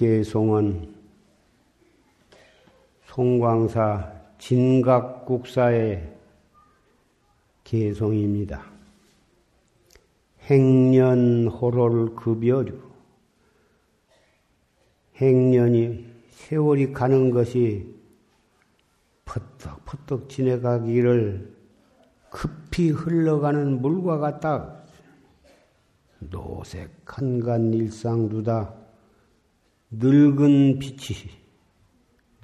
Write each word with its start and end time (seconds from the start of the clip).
개송은 0.00 0.94
송광사 3.04 4.10
진각국사의 4.38 6.16
개송입니다. 7.64 8.64
행년호롤 10.44 12.14
급여류. 12.16 12.80
행년이 15.16 16.10
세월이 16.30 16.94
가는 16.94 17.30
것이 17.30 17.94
퍼뜩퍼뜩 19.26 20.30
지내가기를 20.30 21.54
급히 22.30 22.88
흘러가는 22.88 23.82
물과 23.82 24.16
같다. 24.16 24.82
노색 26.20 26.90
한간 27.04 27.74
일상두다. 27.74 28.79
늙은 29.90 30.78
빛이, 30.78 31.30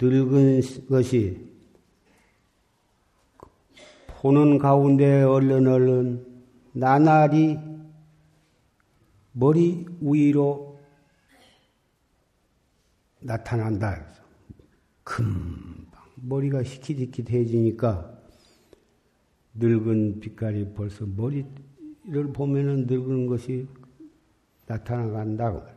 늙은 0.00 0.86
것이 0.88 1.46
보는 4.08 4.58
가운데 4.58 5.22
얼른 5.22 5.66
얼른 5.68 6.26
나날이 6.72 7.58
머리 9.32 9.86
위로 10.00 10.80
나타난다. 13.20 14.04
금방 15.04 16.02
머리가 16.16 16.62
희킷희킷해지니까 16.62 18.18
늙은 19.54 20.18
빛깔이 20.20 20.74
벌써 20.74 21.06
머리를 21.06 22.32
보면은 22.34 22.86
늙은 22.86 23.26
것이 23.26 23.68
나타나간다고. 24.66 25.75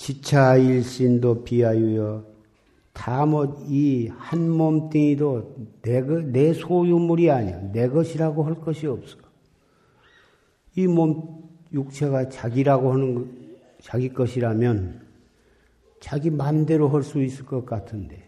지차일신도 0.00 1.44
비하유여 1.44 2.24
다못 2.94 3.58
이 3.68 4.08
한 4.16 4.50
몸뚱이도 4.50 5.56
내, 5.82 6.00
내 6.00 6.52
소유물이 6.54 7.30
아니야. 7.30 7.60
내 7.72 7.86
것이라고 7.88 8.42
할 8.44 8.54
것이 8.54 8.86
없어. 8.86 9.18
이 10.76 10.86
몸 10.86 11.42
육체가 11.72 12.30
자기라고 12.30 12.92
하는 12.92 13.58
자기 13.82 14.08
것이라면 14.12 15.06
자기 16.00 16.30
마음대로 16.30 16.88
할 16.88 17.02
수 17.02 17.22
있을 17.22 17.44
것 17.44 17.66
같은데 17.66 18.22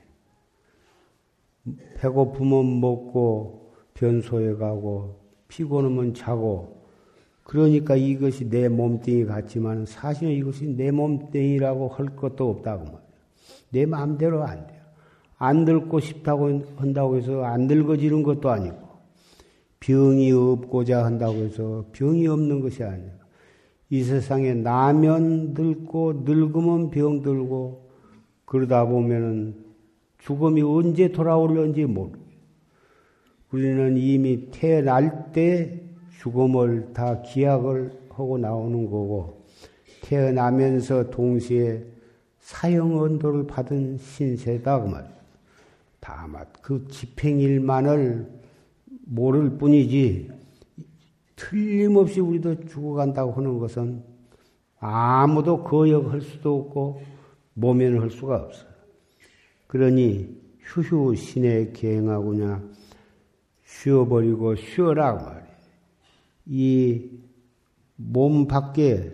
배고프면 1.97 2.81
먹고 2.81 3.73
변소에 3.95 4.55
가고 4.57 5.21
피곤하면 5.49 6.13
자고 6.15 6.82
그러니까 7.45 7.97
이것이 7.97 8.49
내 8.49 8.69
몸뚱이 8.69 9.27
같지만 9.27 9.87
사실은 9.87 10.33
이것이 10.33 10.67
내 10.77 10.91
몸뚱이라고 10.91 11.89
할 11.89 12.17
것도 12.17 12.49
없다고 12.51 12.85
말이야. 12.85 13.03
내 13.71 13.87
마음대로 13.87 14.43
안 14.45 14.67
돼요. 14.67 14.81
안 15.39 15.65
늙고 15.65 15.99
싶다고 16.01 16.63
한다고 16.77 17.17
해서 17.17 17.43
안 17.45 17.67
늙어지는 17.67 18.23
것도 18.23 18.51
아니고 18.51 18.77
병이 19.81 20.31
없고자 20.31 21.05
한다고 21.05 21.35
해서 21.39 21.85
병이 21.93 22.29
없는 22.29 22.61
것이 22.61 22.85
아니야. 22.85 23.11
이 23.91 24.05
세상에 24.05 24.55
나면 24.55 25.55
늙고 25.55 26.23
늙으면 26.25 26.91
병 26.91 27.23
들고 27.23 27.91
그러다 28.45 28.87
보면은 28.87 29.57
죽음이 30.19 30.63
언제 30.63 31.11
돌아올는지 31.11 31.85
모르. 31.87 32.13
우리는 33.51 33.97
이미 33.97 34.51
태어날 34.51 35.33
때 35.33 35.82
죽음을 36.23 36.93
다 36.93 37.21
기약을 37.23 37.91
하고 38.11 38.39
나오는 38.39 38.89
거고 38.89 39.43
태어나면서 40.03 41.11
동시에 41.11 41.85
사형 42.39 42.97
언도를 42.97 43.47
받은 43.47 43.99
신세다 43.99 44.83
그 44.83 44.89
말이야. 44.89 45.13
다만 45.99 46.47
그 46.61 46.87
집행일만을 46.89 48.27
모를 49.07 49.51
뿐이지 49.59 50.31
틀림없이 51.35 52.21
우리도 52.21 52.67
죽어간다고 52.67 53.33
하는 53.33 53.59
것은 53.59 54.03
아무도 54.79 55.63
거역할 55.65 56.21
수도 56.21 56.61
없고 56.61 57.03
모면할 57.55 58.11
수가 58.11 58.37
없어요. 58.37 58.71
그러니 59.67 60.41
휴휴 60.61 61.17
신에 61.17 61.73
계행하구냐 61.73 62.63
쉬어버리고 63.65 64.55
쉬어라 64.55 65.19
그 65.19 65.25
말 65.25 65.42
이 66.47 67.23
몸 67.97 68.47
밖에 68.47 69.13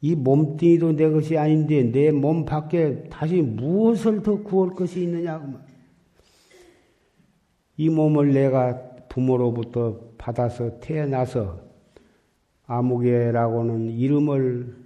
이 0.00 0.14
몸뚱이도 0.14 0.96
내 0.96 1.10
것이 1.10 1.36
아닌데 1.38 1.82
내 1.90 2.10
몸 2.10 2.44
밖에 2.44 3.04
다시 3.04 3.40
무엇을 3.40 4.22
더 4.22 4.42
구할 4.42 4.74
것이 4.74 5.02
있느냐고 5.02 5.52
그. 5.52 5.58
이 7.76 7.88
몸을 7.88 8.32
내가 8.32 8.80
부모로부터 9.08 10.00
받아서 10.18 10.78
태어나서 10.80 11.60
아무개라고는 12.66 13.90
이름을 13.90 14.76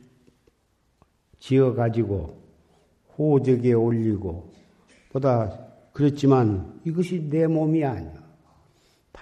지어 1.38 1.74
가지고 1.74 2.42
호적에 3.16 3.72
올리고 3.72 4.50
보다 5.10 5.66
그렇지만 5.92 6.80
이것이 6.84 7.28
내 7.28 7.46
몸이 7.46 7.84
아니야. 7.84 8.15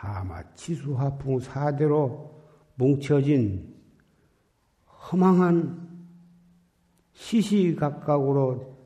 다마 0.04 0.42
치수화풍 0.54 1.40
사대로 1.40 2.30
뭉쳐진 2.74 3.74
허망한 4.86 5.88
시시각각으로 7.14 8.76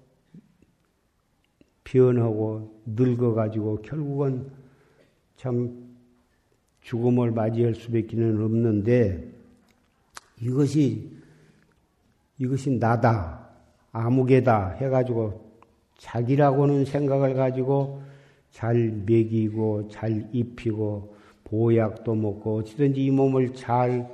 변하고 1.82 2.81
늙어가지고 2.87 3.82
결국은 3.82 4.49
참 5.37 5.88
죽음을 6.82 7.32
맞이할 7.32 7.75
수밖에 7.75 8.17
는 8.17 8.41
없는데 8.44 9.29
이것이 10.41 11.19
이것이 12.38 12.79
나다 12.79 13.49
아무개다 13.91 14.69
해가지고 14.75 15.50
자기라고는 15.97 16.85
생각을 16.85 17.35
가지고 17.35 18.08
잘 18.50 18.91
먹이고 19.06 19.89
잘 19.89 20.29
입히고 20.33 21.17
보약도 21.45 22.15
먹고 22.15 22.59
어찌든지 22.59 23.05
이 23.05 23.11
몸을 23.11 23.55
잘 23.55 24.09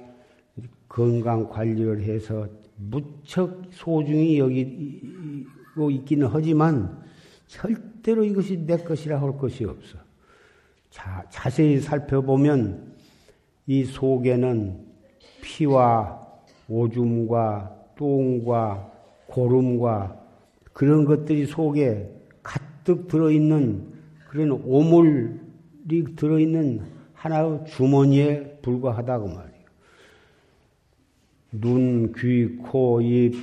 건강 0.89 1.49
관리를 1.49 2.03
해서 2.03 2.47
무척 2.77 3.63
소중히 3.71 4.39
여기고 4.39 5.91
있기는 5.91 6.29
하지만 6.31 7.03
절대로 7.47 8.25
이것이 8.25 8.59
내 8.59 8.77
것이라 8.77 9.21
할 9.21 9.37
것이 9.37 9.65
없어. 9.65 9.99
자, 10.91 11.25
자세히 11.29 11.81
살펴보면 11.81 12.95
이 13.67 13.85
속에는 13.85 14.79
피와 15.43 16.21
오줌과 16.69 17.75
똥과 17.97 18.93
고름과 19.27 20.21
그런 20.73 21.05
것들이 21.05 21.47
속에 21.47 22.11
가득 22.43 23.09
들어있는 23.09 23.94
그런 24.35 24.51
오물이 24.51 26.17
들어있는 26.17 26.81
하나의 27.13 27.67
주머니에 27.69 28.59
불과하다고 28.63 29.29
말이에요. 29.29 29.65
눈, 31.53 32.13
귀, 32.17 32.57
코, 32.57 33.01
입, 33.01 33.37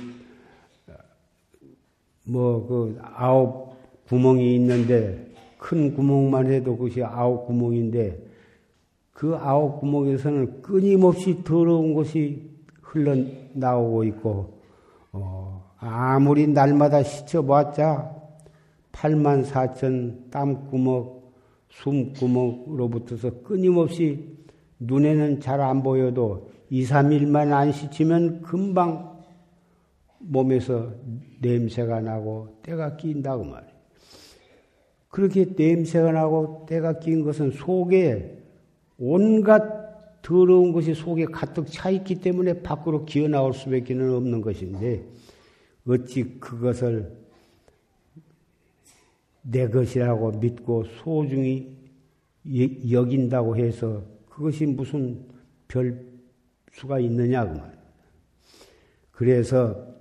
뭐, 2.26 2.66
그, 2.66 2.98
아홉 3.02 3.74
구멍이 4.06 4.54
있는데, 4.56 5.32
큰 5.56 5.94
구멍만 5.94 6.52
해도 6.52 6.76
그것이 6.76 7.02
아홉 7.02 7.46
구멍인데, 7.46 8.26
그 9.14 9.34
아홉 9.36 9.80
구멍에서는 9.80 10.60
끊임없이 10.60 11.42
더러운 11.42 11.94
것이 11.94 12.50
흘러나오고 12.82 14.04
있고, 14.04 14.60
어, 15.12 15.72
아무리 15.78 16.46
날마다 16.48 17.02
씻어봤자 17.02 18.11
8만 19.02 19.44
4천 19.44 20.30
땀구멍, 20.30 21.22
숨구멍으로부터서 21.70 23.42
끊임없이 23.42 24.36
눈에는 24.78 25.40
잘 25.40 25.60
안 25.60 25.82
보여도 25.82 26.50
2, 26.70 26.84
3일만 26.84 27.52
안 27.52 27.72
씻으면 27.72 28.42
금방 28.42 29.20
몸에서 30.18 30.92
냄새가 31.40 32.00
나고 32.00 32.60
때가 32.62 32.96
낀다고 32.96 33.42
말이에요. 33.42 33.72
그렇게 35.08 35.46
냄새가 35.56 36.12
나고 36.12 36.64
때가 36.68 37.00
낀 37.00 37.24
것은 37.24 37.50
속에 37.50 38.38
온갖 38.98 40.22
더러운 40.22 40.72
것이 40.72 40.94
속에 40.94 41.24
가득 41.24 41.66
차 41.66 41.90
있기 41.90 42.20
때문에 42.20 42.62
밖으로 42.62 43.04
기어 43.04 43.26
나올 43.26 43.52
수밖에 43.52 43.94
없는 43.94 44.40
것인데 44.40 45.04
어찌 45.88 46.38
그것을 46.38 47.21
내 49.42 49.68
것이라고 49.68 50.32
믿고 50.32 50.84
소중히 50.84 51.76
여긴다고 52.90 53.56
해서 53.56 54.02
그것이 54.28 54.66
무슨 54.66 55.26
별 55.68 56.04
수가 56.72 56.98
있느냐 57.00 57.46
그 57.46 57.58
말. 57.58 57.78
그래서 59.10 59.92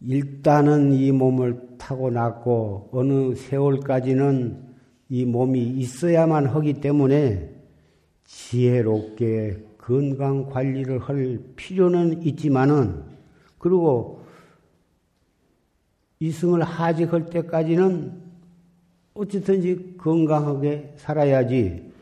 일단은 0.00 0.92
이 0.92 1.10
몸을 1.10 1.76
타고 1.78 2.10
났고 2.10 2.88
어느 2.92 3.34
세월까지는 3.34 4.64
이 5.08 5.24
몸이 5.24 5.60
있어야만 5.60 6.46
하기 6.46 6.74
때문에 6.74 7.50
지혜롭게 8.24 9.64
건강 9.78 10.46
관리를 10.46 10.98
할 10.98 11.38
필요는 11.54 12.22
있지만은 12.22 13.04
그리고 13.58 14.25
이승을 16.20 16.62
하직할 16.62 17.26
때까지는 17.26 18.12
어쨌든지 19.14 19.94
건강하게 19.98 20.94
살아야지 20.96 21.92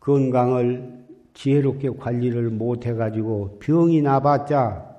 건강을 0.00 1.00
지혜롭게 1.34 1.90
관리를 1.90 2.50
못 2.50 2.86
해가지고 2.86 3.58
병이 3.60 4.02
나봤자 4.02 4.90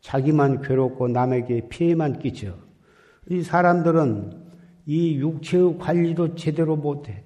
자기만 0.00 0.62
괴롭고 0.62 1.08
남에게 1.08 1.68
피해만 1.68 2.18
끼쳐. 2.18 2.54
이 3.28 3.42
사람들은 3.42 4.48
이 4.86 5.16
육체의 5.18 5.78
관리도 5.78 6.34
제대로 6.34 6.76
못해. 6.76 7.22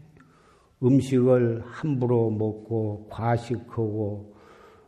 음식을 0.83 1.63
함부로 1.65 2.31
먹고 2.31 3.07
과식하고 3.09 4.35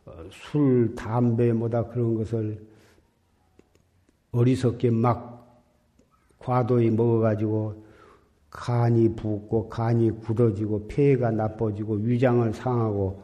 어, 0.05 0.11
술, 0.29 0.93
담배 0.93 1.53
뭐다 1.53 1.85
그런 1.85 2.15
것을 2.15 2.59
어리석게 4.31 4.91
막 4.91 5.34
과도히 6.45 6.91
먹어가지고 6.91 7.83
간이 8.51 9.15
붓고 9.15 9.67
간이 9.67 10.11
굳어지고 10.21 10.87
폐가 10.87 11.31
나빠지고 11.31 11.95
위장을 11.95 12.53
상하고 12.53 13.23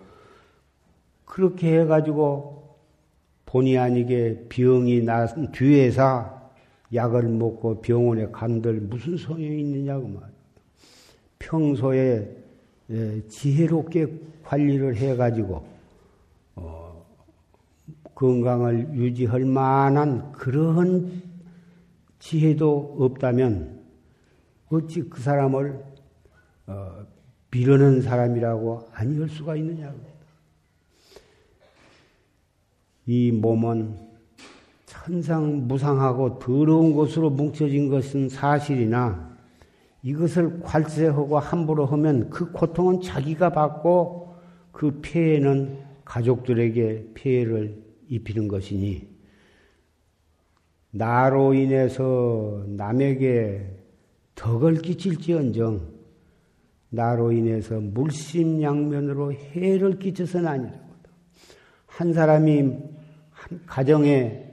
그렇게 1.23 1.79
해가지고 1.79 2.77
본의 3.45 3.77
아니게 3.77 4.47
병이 4.49 5.03
난 5.03 5.51
뒤에서 5.51 6.51
약을 6.93 7.29
먹고 7.29 7.81
병원에 7.81 8.25
간들 8.31 8.81
무슨 8.81 9.15
소용이 9.15 9.61
있느냐고 9.61 10.07
말이에요. 10.07 10.31
평소에 11.37 12.37
예, 12.89 13.27
지혜롭게 13.27 14.07
관리를 14.43 14.95
해가지고 14.95 15.63
어, 16.55 17.05
건강을 18.15 18.95
유지할 18.95 19.45
만한 19.45 20.31
그런 20.33 21.20
지혜도 22.21 22.97
없다면 22.99 23.81
어찌 24.69 25.09
그 25.09 25.19
사람을 25.19 25.83
어, 26.67 27.05
비르는 27.49 28.01
사람이라고 28.01 28.87
아니할 28.93 29.27
수가 29.27 29.55
있느냐고. 29.57 29.99
이 33.07 33.31
몸은 33.31 33.97
천상 34.85 35.67
무상하고 35.67 36.37
더러운 36.37 36.95
것으로 36.95 37.31
뭉쳐진 37.31 37.89
것은 37.89 38.29
사실이나 38.29 39.35
이것을 40.03 40.61
괄세하고 40.61 41.39
함부로 41.39 41.85
하면 41.87 42.29
그 42.29 42.51
고통은 42.51 43.01
자기가 43.01 43.51
받고 43.51 44.35
그 44.71 44.99
폐해는 45.01 45.79
가족들에게 46.05 47.11
폐해를 47.15 47.83
입히는 48.07 48.47
것이니 48.47 49.10
나로 50.91 51.53
인해서 51.53 52.63
남에게 52.67 53.65
덕을 54.35 54.81
끼칠지언정 54.81 55.81
나로 56.89 57.31
인해서 57.31 57.79
물심양면으로 57.79 59.31
해를 59.33 59.97
끼쳐서는 59.97 60.47
아니라고. 60.47 60.79
한 61.85 62.13
사람이 62.13 62.61
한 63.31 63.61
가정에 63.65 64.51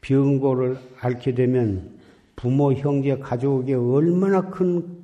병고를 0.00 0.76
앓게 1.00 1.34
되면 1.34 1.98
부모, 2.34 2.72
형제, 2.72 3.16
가족에게 3.16 3.74
얼마나 3.74 4.48
큰 4.48 4.98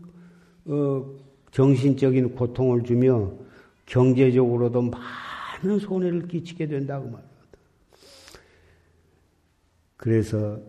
어, 0.66 1.04
정신적인 1.50 2.34
고통을 2.34 2.82
주며 2.84 3.30
경제적으로도 3.86 4.82
많은 4.82 5.78
손해를 5.78 6.26
끼치게 6.26 6.66
된다고 6.66 7.04
말합니다. 7.04 7.23
그래서 10.04 10.60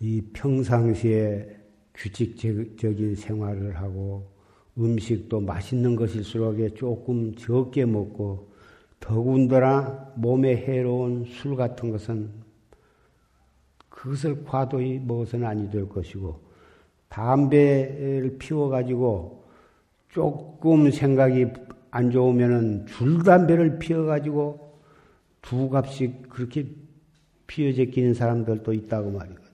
이 0.00 0.20
평상시에 0.32 1.56
규칙적인 1.94 3.14
생활을 3.14 3.76
하고 3.76 4.28
음식도 4.76 5.40
맛있는 5.42 5.94
것일수록 5.94 6.56
조금 6.74 7.32
적게 7.36 7.84
먹고 7.84 8.50
더군다나 8.98 10.12
몸에 10.16 10.56
해로운 10.56 11.26
술 11.26 11.54
같은 11.54 11.92
것은 11.92 12.30
그것을 13.88 14.42
과도히 14.42 14.98
먹어서는 14.98 15.46
아니 15.46 15.70
될 15.70 15.88
것이고 15.88 16.40
담배를 17.08 18.36
피워가지고 18.40 19.44
조금 20.08 20.90
생각이 20.90 21.46
안 21.92 22.10
좋으면은 22.10 22.86
줄 22.86 23.22
담배를 23.22 23.78
피워가지고 23.78 24.80
두 25.40 25.70
값씩 25.70 26.28
그렇게 26.30 26.66
피어제 27.50 27.86
끼는 27.86 28.14
사람들도 28.14 28.72
있다고 28.72 29.10
말이거든. 29.10 29.50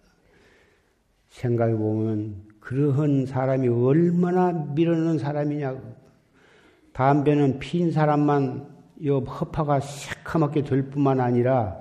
생각해 1.31 1.75
보면 1.77 2.35
그러한 2.61 3.25
사람이 3.25 3.69
얼마나 3.69 4.53
밀어넣는 4.53 5.19
사람이냐고. 5.19 5.81
담배는 6.93 7.59
핀 7.59 7.91
사람만 7.91 8.67
요 9.07 9.19
허파가 9.21 9.81
새카맣게 9.81 10.65
될 10.65 10.91
뿐만 10.91 11.21
아니라 11.21 11.79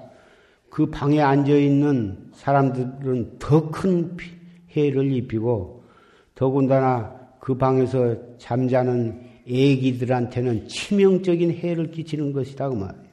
그 0.69 0.89
방에 0.89 1.21
앉아 1.21 1.53
있는 1.53 2.29
사람들은 2.33 3.39
더 3.39 3.69
큰 3.71 4.15
해를 4.75 5.11
입히고 5.11 5.83
더군다나 6.33 7.13
그 7.39 7.57
방에서 7.57 8.37
잠자는 8.37 9.21
애기들한테는 9.47 10.67
치명적인 10.67 11.51
해를 11.51 11.91
끼치는 11.91 12.31
것이다 12.31 12.69
그 12.69 12.75
말이에요. 12.75 13.04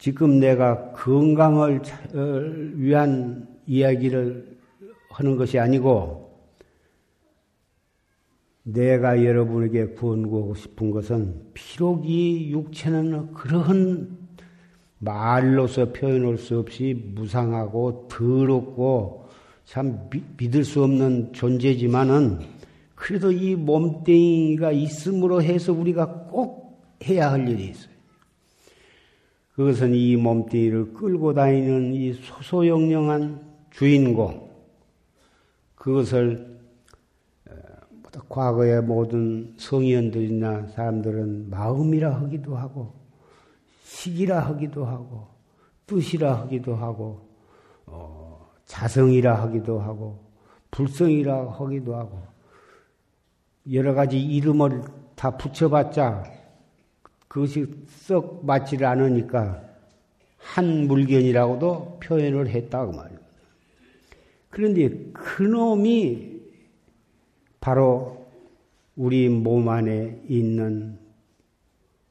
지금 0.00 0.40
내가 0.40 0.92
건강을 0.92 1.82
위한 2.76 3.46
이야기를 3.66 4.58
하는 5.10 5.36
것이 5.36 5.58
아니고 5.58 6.40
내가 8.62 9.22
여러분에게 9.22 9.94
권고하고 9.94 10.54
싶은 10.54 10.90
것은 10.90 11.50
비록 11.52 12.08
이 12.08 12.50
육체는 12.50 13.34
그러한 13.34 14.16
말로서 15.00 15.92
표현할 15.92 16.38
수 16.38 16.58
없이 16.58 16.94
무상하고 17.14 18.08
더럽고 18.08 19.28
참 19.66 20.08
믿을 20.38 20.64
수 20.64 20.82
없는 20.82 21.34
존재지만은 21.34 22.40
그래도 22.94 23.30
이 23.30 23.54
몸뚱이가 23.54 24.72
있음으로 24.72 25.42
해서 25.42 25.74
우리가 25.74 26.26
꼭 26.30 26.80
해야 27.04 27.32
할 27.32 27.46
일이 27.46 27.68
있어요. 27.68 27.99
그것은 29.60 29.94
이 29.94 30.16
몸뚱이를 30.16 30.94
끌고 30.94 31.34
다니는 31.34 31.92
이 31.92 32.14
소소영령한 32.14 33.46
주인공, 33.70 34.48
그것을 35.74 36.58
어, 37.46 37.52
과거의 38.30 38.80
모든 38.80 39.52
성의원들이나 39.58 40.68
사람들은 40.68 41.50
마음이라 41.50 42.22
하기도 42.22 42.56
하고, 42.56 42.94
식이라 43.84 44.40
하기도 44.46 44.86
하고, 44.86 45.28
뜻이라 45.86 46.40
하기도 46.40 46.74
하고, 46.74 47.28
어, 47.84 48.50
자성이라 48.64 49.42
하기도 49.42 49.78
하고, 49.78 50.24
불성이라 50.70 51.50
하기도 51.50 51.96
하고, 51.96 52.22
여러 53.70 53.92
가지 53.92 54.18
이름을 54.18 54.84
다 55.16 55.36
붙여봤자 55.36 56.39
그것이 57.30 57.64
썩 57.86 58.44
맞지를 58.44 58.84
않으니까 58.88 59.62
한 60.36 60.88
물건이라고도 60.88 62.00
표현을 62.02 62.48
했다고 62.48 62.90
말이에요. 62.90 63.20
그런데 64.48 64.88
그놈이 65.12 66.40
바로 67.60 68.26
우리 68.96 69.28
몸 69.28 69.68
안에 69.68 70.22
있는 70.28 70.98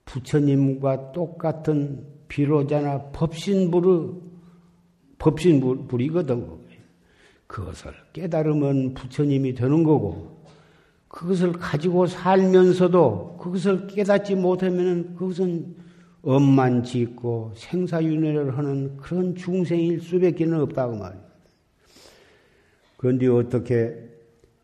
부처님과 0.05 1.11
똑같은 1.11 2.07
비로자나 2.29 3.11
법신불의 3.11 4.21
법신불이거든. 5.17 6.59
그것을 7.45 7.91
깨달으면 8.13 8.93
부처님이 8.93 9.53
되는 9.53 9.83
거고 9.83 10.38
그것을 11.09 11.51
가지고 11.53 12.05
살면서도 12.05 13.37
그것을 13.39 13.87
깨닫지 13.87 14.35
못하면 14.35 15.15
그것은 15.15 15.75
엄만 16.21 16.83
짓고 16.83 17.53
생사윤회를 17.55 18.57
하는 18.57 18.95
그런 18.97 19.35
중생일 19.35 20.01
수밖에 20.01 20.45
없다고 20.45 20.97
말이에요. 20.97 21.23
그런데 22.97 23.27
어떻게 23.27 23.95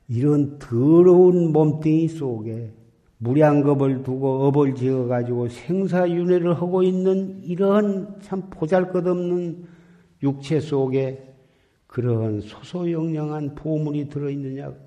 이런 0.08 0.60
더러운 0.60 1.52
몸뚱이 1.52 2.08
속에 2.10 2.72
무량겁을 3.18 4.04
두고 4.04 4.46
업을 4.46 4.76
지어가지고 4.76 5.48
생사윤회를 5.48 6.54
하고 6.54 6.84
있는 6.84 7.42
이러한 7.44 8.20
참 8.22 8.50
보잘것없는 8.52 9.66
육체 10.22 10.60
속에 10.60 11.34
그러한 11.88 12.42
소소영령한 12.42 13.56
보물이 13.56 14.10
들어있느냐고. 14.10 14.86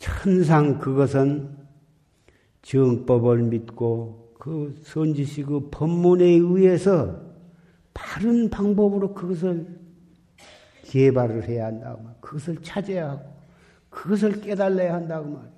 천상 0.00 0.78
그것은 0.78 1.58
정법을 2.62 3.42
믿고 3.42 4.34
그 4.38 4.74
선지시 4.82 5.42
그 5.42 5.68
법문에 5.70 6.24
의해서 6.24 7.20
바른 7.92 8.48
방법으로 8.48 9.12
그것을 9.12 9.78
개발을 10.84 11.46
해야 11.46 11.66
한다고 11.66 12.02
말. 12.02 12.14
그것을 12.20 12.62
찾아야 12.62 13.10
하고 13.10 13.36
그것을 13.90 14.40
깨달아야 14.40 14.94
한다고 14.94 15.28
말이야. 15.28 15.52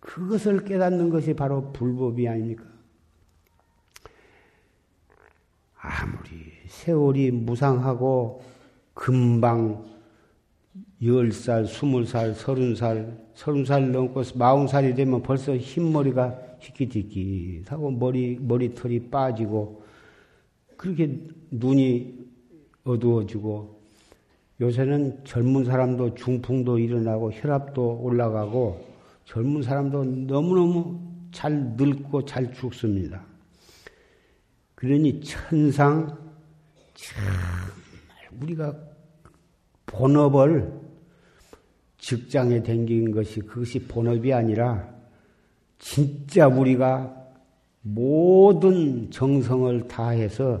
그것을 0.00 0.64
깨닫는 0.64 1.10
것이 1.10 1.34
바로 1.34 1.70
불법이 1.70 2.26
아닙니까? 2.26 2.64
아무리 5.76 6.50
세월이 6.66 7.30
무상하고 7.30 8.42
금방 8.94 9.93
열 11.04 11.32
살, 11.32 11.66
스물 11.66 12.06
살, 12.06 12.34
서른 12.34 12.74
살, 12.74 13.18
서른 13.34 13.64
살 13.64 13.90
넘고 13.90 14.22
마흔 14.36 14.66
살이 14.66 14.94
되면 14.94 15.22
벌써 15.22 15.56
흰머리가 15.56 16.38
희끼디끼하고 16.60 17.90
머리, 17.90 18.38
머리털이 18.40 19.10
빠지고 19.10 19.82
그렇게 20.76 21.18
눈이 21.50 22.24
어두워지고 22.84 23.80
요새는 24.60 25.24
젊은 25.24 25.64
사람도 25.64 26.14
중풍도 26.14 26.78
일어나고 26.78 27.32
혈압도 27.32 28.00
올라가고 28.00 28.86
젊은 29.24 29.62
사람도 29.62 30.04
너무너무 30.04 31.00
잘 31.32 31.52
늙고 31.76 32.24
잘 32.24 32.52
죽습니다. 32.52 33.24
그러니 34.74 35.20
천상 35.22 36.16
참 36.94 37.16
우리가 38.40 38.74
본업을 39.86 40.83
직장에 42.04 42.62
댕긴 42.62 43.12
것이 43.12 43.40
그것이 43.40 43.78
본업이 43.78 44.30
아니라 44.30 44.86
진짜 45.78 46.46
우리가 46.46 47.16
모든 47.80 49.10
정성을 49.10 49.88
다해서 49.88 50.60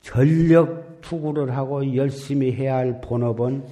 전력 0.00 1.00
투구를 1.00 1.56
하고 1.56 1.96
열심히 1.96 2.52
해야 2.52 2.76
할 2.76 3.00
본업은 3.00 3.64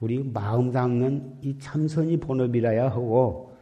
우리 0.00 0.22
마음 0.24 0.72
닦는 0.72 1.40
이 1.42 1.58
참선이 1.58 2.16
본업이라야 2.16 2.86
하고 2.86 3.52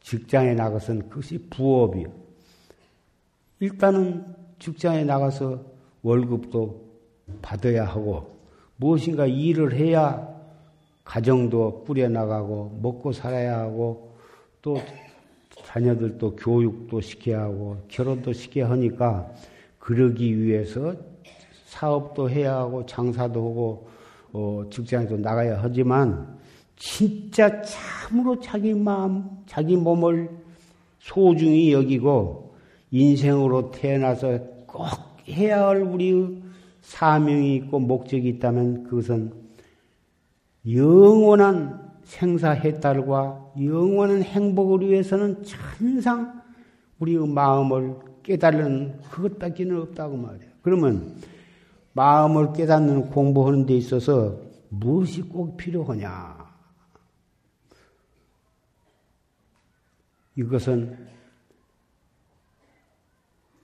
직장에 0.00 0.54
나가서는 0.54 1.10
그것이 1.10 1.46
부업이요. 1.50 2.06
일단은 3.60 4.24
직장에 4.58 5.04
나가서 5.04 5.62
월급도 6.00 6.88
받아야 7.42 7.84
하고 7.84 8.38
무엇인가 8.78 9.26
일을 9.26 9.74
해야 9.74 10.33
가정도 11.04 11.84
꾸려나가고 11.84 12.78
먹고 12.82 13.12
살아야 13.12 13.58
하고 13.58 14.14
또 14.62 14.80
자녀들도 15.64 16.36
교육도 16.36 17.00
시켜야 17.00 17.42
하고 17.42 17.76
결혼도 17.88 18.32
시켜야 18.32 18.70
하니까 18.70 19.30
그러기 19.78 20.42
위해서 20.42 20.94
사업도 21.66 22.30
해야 22.30 22.56
하고 22.56 22.86
장사도 22.86 23.40
하고 23.40 23.88
어, 24.32 24.64
직장에도 24.70 25.16
나가야 25.18 25.60
하지만 25.62 26.38
진짜 26.76 27.62
참으로 27.62 28.38
자기 28.40 28.74
마음, 28.74 29.24
자기 29.46 29.76
몸을 29.76 30.28
소중히 30.98 31.72
여기고 31.72 32.56
인생으로 32.90 33.70
태어나서 33.70 34.38
꼭 34.66 34.88
해야 35.28 35.66
할 35.66 35.82
우리의 35.82 36.42
사명이 36.80 37.56
있고 37.56 37.78
목적이 37.78 38.30
있다면 38.30 38.84
그것은 38.84 39.43
영원한 40.70 41.92
생사해탈과 42.04 43.52
영원한 43.62 44.22
행복을 44.22 44.88
위해서는 44.88 45.42
천상 45.42 46.42
우리의 46.98 47.26
마음을 47.28 47.96
깨달는 48.22 49.00
그것밖에는 49.10 49.80
없다고 49.82 50.16
말이에요. 50.16 50.52
그러면 50.62 51.16
마음을 51.92 52.52
깨닫는 52.52 53.10
공부하는 53.10 53.66
데 53.66 53.76
있어서 53.76 54.38
무엇이 54.68 55.22
꼭 55.22 55.56
필요하냐? 55.56 56.44
이것은 60.36 61.13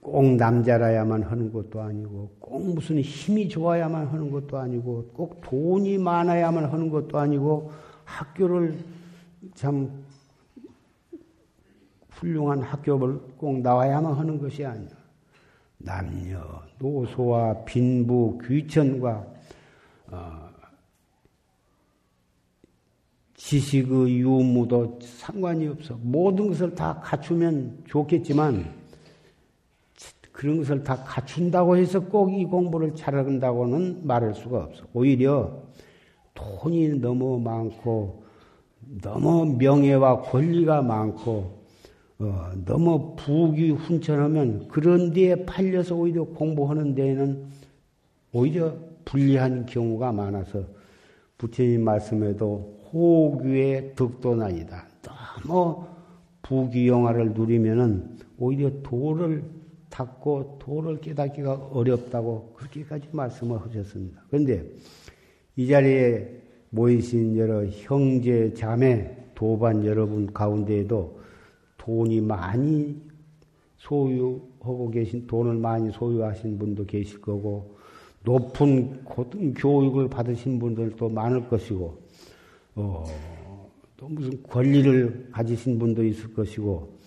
꼭 0.01 0.35
남자라야만 0.35 1.23
하는 1.23 1.53
것도 1.53 1.79
아니고, 1.79 2.35
꼭 2.39 2.73
무슨 2.73 2.99
힘이 2.99 3.47
좋아야만 3.47 4.07
하는 4.07 4.31
것도 4.31 4.57
아니고, 4.57 5.11
꼭 5.13 5.39
돈이 5.41 5.99
많아야만 5.99 6.65
하는 6.65 6.89
것도 6.89 7.19
아니고, 7.19 7.71
학교를 8.03 8.79
참 9.53 10.03
훌륭한 12.09 12.61
학교를 12.61 13.19
꼭 13.37 13.61
나와야만 13.61 14.13
하는 14.13 14.39
것이 14.39 14.65
아니야. 14.65 14.89
남녀, 15.77 16.61
노소와 16.79 17.63
빈부, 17.65 18.39
귀천과 18.43 19.25
어, 20.11 20.49
지식의 23.35 24.19
유무도 24.19 24.99
상관이 25.01 25.67
없어. 25.67 25.97
모든 26.01 26.47
것을 26.47 26.75
다 26.75 26.99
갖추면 27.03 27.83
좋겠지만, 27.87 28.80
그런 30.41 30.57
것을 30.57 30.83
다 30.83 30.95
갖춘다고 31.03 31.77
해서 31.77 31.99
꼭 31.99 32.31
이 32.33 32.45
공부를 32.45 32.95
잘한다고는 32.95 34.07
말할 34.07 34.33
수가 34.33 34.63
없어. 34.63 34.85
오히려 34.91 35.61
돈이 36.33 36.99
너무 36.99 37.39
많고, 37.39 38.23
너무 39.03 39.55
명예와 39.59 40.21
권리가 40.21 40.81
많고, 40.81 41.61
어, 42.17 42.51
너무 42.65 43.15
부귀 43.17 43.69
훈천하면 43.69 44.67
그런 44.69 45.13
데에 45.13 45.45
팔려서 45.45 45.93
오히려 45.93 46.23
공부하는 46.23 46.95
데에는 46.95 47.45
오히려 48.33 48.73
불리한 49.05 49.67
경우가 49.67 50.11
많아서 50.11 50.63
부처님 51.37 51.83
말씀에도 51.83 52.79
호규의 52.91 53.93
득도나이다. 53.95 54.87
너무 55.45 55.85
부귀영화를 56.41 57.33
누리면은 57.33 58.17
오히려 58.39 58.71
도를 58.81 59.60
닦고 59.91 60.57
도를 60.59 60.99
깨닫기가 60.99 61.53
어렵다고 61.71 62.53
그렇게까지 62.55 63.09
말씀을 63.11 63.61
하셨습니다. 63.61 64.23
그런데 64.29 64.65
이 65.55 65.67
자리에 65.67 66.41
모이신 66.71 67.37
여러 67.37 67.65
형제, 67.65 68.53
자매, 68.53 69.15
도반 69.35 69.85
여러분 69.85 70.31
가운데에도 70.33 71.19
돈이 71.77 72.21
많이 72.21 72.95
소유하고 73.77 74.89
계신, 74.91 75.27
돈을 75.27 75.55
많이 75.55 75.91
소유하신 75.91 76.57
분도 76.57 76.85
계실 76.85 77.19
거고, 77.19 77.75
높은 78.23 79.03
고등 79.03 79.53
교육을 79.55 80.07
받으신 80.07 80.59
분들도 80.59 81.09
많을 81.09 81.47
것이고, 81.49 81.99
어, 82.75 83.05
또 83.97 84.07
무슨 84.07 84.41
권리를 84.43 85.29
가지신 85.31 85.79
분도 85.79 86.03
있을 86.05 86.33
것이고, 86.33 86.97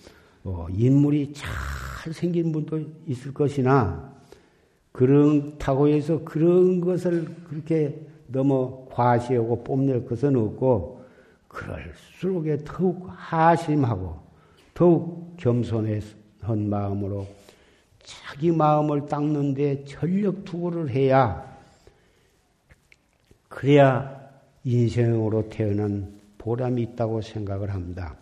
어, 0.43 0.67
인물이 0.71 1.31
잘 2.05 2.13
생긴 2.13 2.51
분도 2.51 2.79
있을 3.07 3.33
것이나, 3.33 4.13
그렇다고 4.91 5.87
해서 5.87 6.23
그런 6.23 6.79
것을 6.79 7.25
그렇게 7.49 7.99
너무 8.27 8.85
과시하고 8.91 9.63
뽐낼 9.63 10.05
것은 10.05 10.35
없고, 10.35 11.03
그럴수록 11.47 12.45
더욱 12.63 13.07
하심하고, 13.09 14.19
더욱 14.75 15.35
겸손한 15.37 16.69
마음으로 16.69 17.27
자기 18.03 18.51
마음을 18.51 19.07
닦는데 19.07 19.85
전력 19.85 20.45
투구를 20.45 20.91
해야, 20.91 21.57
그래야 23.49 24.29
인생으로 24.63 25.49
태어난 25.49 26.13
보람이 26.37 26.83
있다고 26.83 27.21
생각을 27.21 27.73
합니다. 27.73 28.15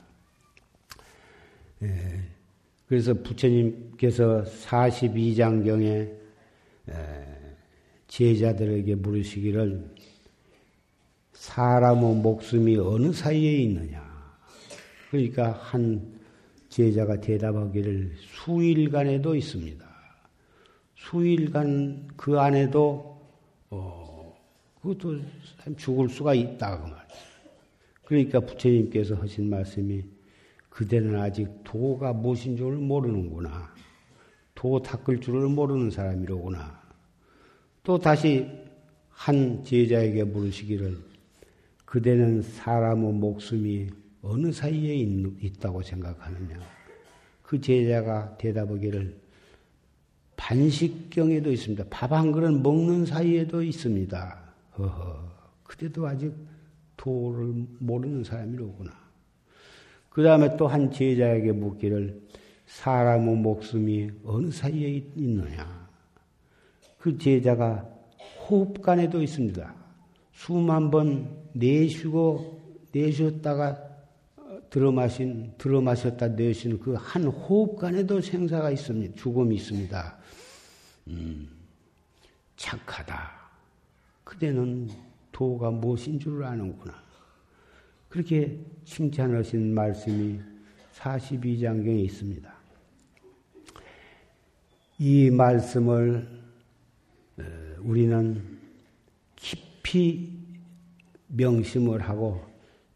예, 1.81 2.32
그래서 2.93 3.15
부처님께서 3.15 4.43
42장경에 4.43 6.13
제자들에게 8.07 8.93
물으시기를 8.93 9.95
사람의 11.31 12.17
목숨이 12.17 12.77
어느 12.77 13.11
사이에 13.11 13.63
있느냐. 13.63 14.37
그러니까 15.09 15.53
한 15.53 16.19
제자가 16.69 17.19
대답하기를 17.19 18.13
수일간에도 18.19 19.35
있습니다. 19.35 19.83
수일간 20.95 22.09
그 22.15 22.39
안에도 22.39 23.19
어, 23.71 24.37
그것도 24.79 25.19
죽을 25.77 26.09
수가 26.09 26.35
있다 26.35 26.79
그 26.79 26.91
말. 26.91 27.07
그러니까 28.03 28.39
부처님께서 28.39 29.15
하신 29.15 29.49
말씀이 29.49 30.12
그대는 30.73 31.19
아직 31.21 31.47
도가 31.63 32.13
무엇인 32.13 32.57
줄을 32.57 32.77
모르는구나. 32.77 33.71
도 34.55 34.81
닦을 34.81 35.21
줄을 35.21 35.47
모르는 35.47 35.91
사람이로구나. 35.91 36.81
또 37.83 37.99
다시 37.99 38.49
한 39.09 39.63
제자에게 39.63 40.23
물으시기를 40.23 40.97
그대는 41.85 42.41
사람의 42.41 43.13
목숨이 43.13 43.87
어느 44.23 44.51
사이에 44.51 44.95
있, 44.95 45.59
다고 45.59 45.83
생각하느냐? 45.83 46.59
그 47.43 47.61
제자가 47.61 48.35
대답하기를 48.37 49.15
반식경에도 50.35 51.51
있습니다. 51.51 51.85
밥 51.91 52.11
한 52.13 52.31
그릇 52.31 52.49
먹는 52.49 53.05
사이에도 53.05 53.61
있습니다. 53.61 54.43
허허. 54.79 55.31
그때도 55.65 56.07
아직 56.07 56.33
도를 56.97 57.53
모르는 57.77 58.23
사람이로구나. 58.23 59.02
그 60.13 60.21
다음에 60.21 60.55
또 60.57 60.67
한 60.67 60.91
제자에게 60.91 61.51
묻기를 61.53 62.21
사람의 62.67 63.35
목숨이 63.37 64.11
어느 64.23 64.51
사이에 64.51 65.03
있느냐? 65.15 65.89
그 66.99 67.17
제자가 67.17 67.89
호흡간에도 68.47 69.21
있습니다. 69.23 69.75
수만 70.31 70.91
번 70.91 71.27
내쉬고 71.53 72.61
내쉬었다가 72.91 73.89
들어마신 74.69 75.53
들어마셨다 75.57 76.29
내쉬는 76.29 76.79
그한 76.79 77.25
호흡간에도 77.25 78.21
생사가 78.21 78.71
있습니다. 78.71 79.15
죽음이 79.15 79.55
있습니다. 79.55 80.17
음, 81.07 81.49
착하다. 82.55 83.31
그대는 84.23 84.89
도가 85.31 85.71
무엇인 85.71 86.19
줄 86.19 86.43
아는구나. 86.43 87.02
그렇게 88.13 88.59
칭찬하신 88.85 89.73
말씀이 89.73 90.39
42장경에 90.93 92.05
있습니다. 92.05 92.53
이 94.99 95.31
말씀을 95.31 96.27
어, 97.39 97.43
우리는 97.79 98.59
깊이 99.35 100.31
명심을 101.25 102.01
하고 102.01 102.39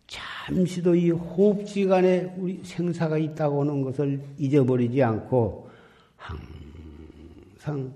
잠시도 0.06 0.94
이 0.94 1.10
호흡지간에 1.10 2.36
우리 2.38 2.62
생사가 2.64 3.18
있다고 3.18 3.62
하는 3.62 3.82
것을 3.82 4.22
잊어버리지 4.38 5.02
않고 5.02 5.68
항상 6.16 7.92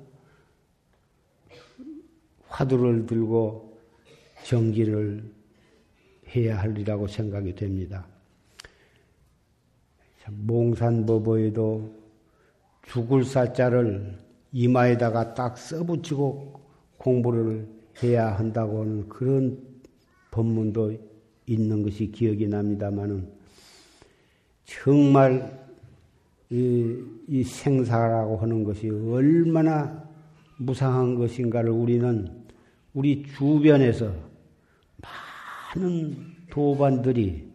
화두를 2.48 3.06
들고 3.06 3.78
정기를 4.44 5.41
해야 6.36 6.60
할리라고 6.60 7.08
생각이 7.08 7.56
됩니다. 7.56 8.06
몽산법어에도 10.30 11.91
죽을 12.88 13.24
사자를 13.24 14.17
이마에다가 14.52 15.34
딱 15.34 15.58
써붙이고 15.58 16.60
공부를 16.98 17.67
해야 18.04 18.38
한다고 18.38 18.82
하는 18.82 19.10
그런 19.10 19.58
법문도 20.32 20.98
있는 21.48 21.84
것이 21.84 22.12
기억이 22.12 22.48
납니다만은 22.48 23.28
정말 24.65 25.60
이, 26.50 26.98
이, 27.28 27.44
생사라고 27.44 28.38
하는 28.38 28.63
것이 28.63 28.89
얼마나 28.89 30.10
무상한 30.58 31.15
것인가를 31.15 31.72
우리는 31.72 32.30
우리 32.94 33.24
주변에서 33.24 34.31
많은 35.76 36.36
도반들이 36.50 37.50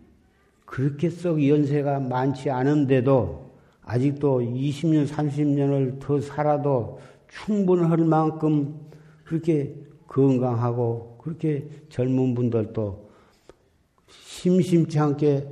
그렇게 0.64 1.10
썩 1.10 1.46
연세가 1.46 2.00
많지 2.00 2.50
않은데도 2.50 3.46
아직도 3.82 4.40
20년, 4.40 5.06
30년을 5.06 6.00
더 6.00 6.20
살아도 6.20 7.00
충분할 7.28 7.98
만큼 7.98 8.80
그렇게 9.24 9.74
건강하고 10.08 11.18
그렇게 11.18 11.68
젊은 11.88 12.34
분들도 12.34 13.10
심심치 14.08 14.98
않게 14.98 15.48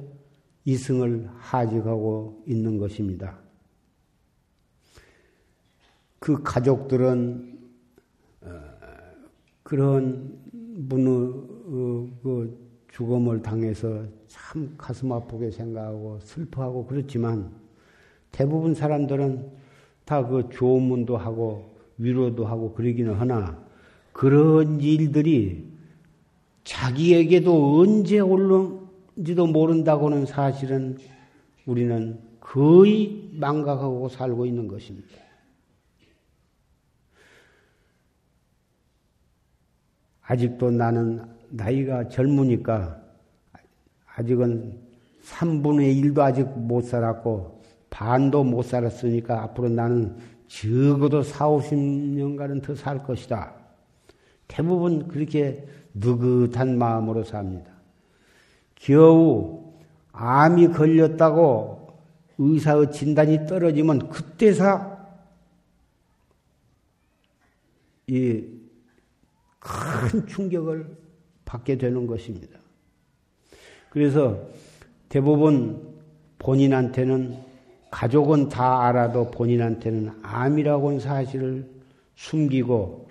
이승을 0.64 1.28
하직하고 1.36 2.42
있는 2.46 2.78
것입니다. 2.78 3.38
그 6.18 6.42
가족들은 6.42 7.58
어, 8.42 8.48
그런 9.62 10.43
분의 10.88 11.06
어, 11.08 12.08
그 12.22 12.58
죽음을 12.92 13.42
당해서 13.42 14.04
참 14.28 14.74
가슴 14.76 15.12
아프게 15.12 15.50
생각하고 15.50 16.18
슬퍼하고 16.20 16.86
그렇지만 16.86 17.50
대부분 18.30 18.74
사람들은 18.74 19.64
다 20.04 20.22
그 20.28 20.48
조문도 20.50 21.16
하고 21.16 21.74
위로도 21.98 22.46
하고 22.46 22.72
그러기는 22.74 23.14
하나 23.14 23.62
그런 24.12 24.80
일들이 24.80 25.64
자기에게도 26.64 27.78
언제 27.80 28.20
올는지도 28.20 29.46
모른다고는 29.46 30.26
사실은 30.26 30.98
우리는 31.66 32.18
거의 32.40 33.30
망각하고 33.32 34.08
살고 34.08 34.46
있는 34.46 34.68
것입니다. 34.68 35.08
아직도 40.26 40.70
나는 40.70 41.24
나이가 41.50 42.08
젊으니까 42.08 43.00
아직은 44.16 44.78
3분의 45.24 46.02
1도 46.02 46.20
아직 46.20 46.48
못 46.56 46.82
살았고 46.82 47.62
반도 47.90 48.42
못 48.44 48.62
살았으니까 48.62 49.42
앞으로 49.42 49.68
나는 49.68 50.16
적어도 50.48 51.22
4, 51.22 51.46
50년간은 51.46 52.62
더 52.62 52.74
살 52.74 53.02
것이다. 53.02 53.54
대부분 54.46 55.08
그렇게 55.08 55.66
느긋한 55.94 56.76
마음으로 56.78 57.24
삽니다. 57.24 57.72
겨우 58.74 59.72
암이 60.12 60.68
걸렸다고 60.68 61.88
의사의 62.38 62.92
진단이 62.92 63.46
떨어지면 63.46 64.10
그때서 64.10 64.94
이 68.06 68.44
큰 69.64 70.26
충격을 70.26 70.86
받게 71.46 71.78
되는 71.78 72.06
것입니다. 72.06 72.58
그래서 73.88 74.46
대부분 75.08 75.94
본인한테는 76.38 77.38
가족은 77.90 78.48
다 78.50 78.86
알아도 78.86 79.30
본인한테는 79.30 80.10
암이라고 80.22 80.88
하는 80.88 81.00
사실을 81.00 81.66
숨기고 82.16 83.08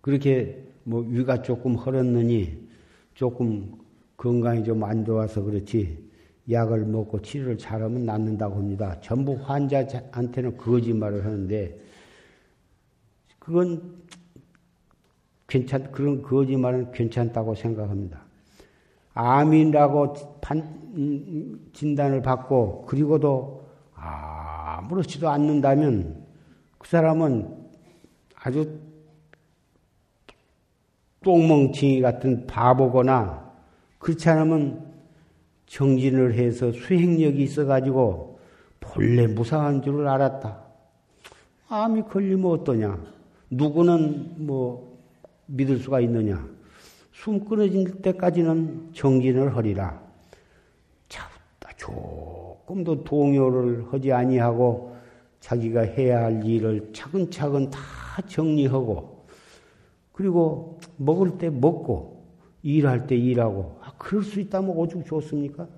그렇게 0.00 0.64
뭐 0.84 1.02
위가 1.02 1.42
조금 1.42 1.74
헐었느니 1.76 2.66
조금 3.14 3.72
건강이 4.16 4.64
좀 4.64 4.82
안 4.82 5.04
좋아서 5.04 5.42
그렇지 5.42 6.04
약을 6.50 6.84
먹고 6.86 7.20
치료를 7.22 7.58
잘하면 7.58 8.06
낫는다고 8.06 8.56
합니다. 8.56 8.98
전부 9.00 9.34
환자한테는 9.34 10.56
거짓말을 10.56 11.24
하는데 11.24 11.85
그건 13.46 14.02
괜찮 15.46 15.92
그런 15.92 16.20
거짓말은 16.20 16.90
괜찮다고 16.90 17.54
생각합니다. 17.54 18.20
암이라고 19.14 20.40
판, 20.40 20.58
음, 20.96 21.70
진단을 21.72 22.22
받고 22.22 22.86
그리고도 22.86 23.64
아무렇지도 23.94 25.28
않는다면 25.28 26.26
그 26.76 26.88
사람은 26.88 27.56
아주 28.34 28.80
똥멍청이 31.22 32.00
같은 32.00 32.48
바보거나 32.48 33.48
그렇지 34.00 34.28
않으면 34.28 34.92
정진을 35.66 36.34
해서 36.34 36.72
수행력이 36.72 37.44
있어가지고 37.44 38.40
본래 38.80 39.28
무상한 39.28 39.82
줄을 39.82 40.08
알았다. 40.08 40.64
암이 41.68 42.02
걸리면 42.02 42.50
어떠냐? 42.50 43.15
누구는 43.50 44.46
뭐 44.46 44.98
믿을 45.46 45.78
수가 45.78 46.00
있느냐? 46.00 46.46
숨 47.12 47.44
끊어질 47.44 48.02
때까지는 48.02 48.92
정진을 48.92 49.56
하리라. 49.56 50.02
참, 51.08 51.28
조금도 51.76 53.04
동요를 53.04 53.92
하지 53.92 54.12
아니하고 54.12 54.96
자기가 55.40 55.82
해야 55.82 56.24
할 56.24 56.44
일을 56.44 56.92
차근차근 56.92 57.70
다 57.70 57.80
정리하고 58.26 59.26
그리고 60.12 60.80
먹을 60.96 61.38
때 61.38 61.50
먹고 61.50 62.24
일할 62.62 63.06
때 63.06 63.16
일하고 63.16 63.78
아, 63.82 63.92
그럴 63.98 64.22
수 64.22 64.40
있다면 64.40 64.70
오죽 64.70 65.06
좋습니까? 65.06 65.68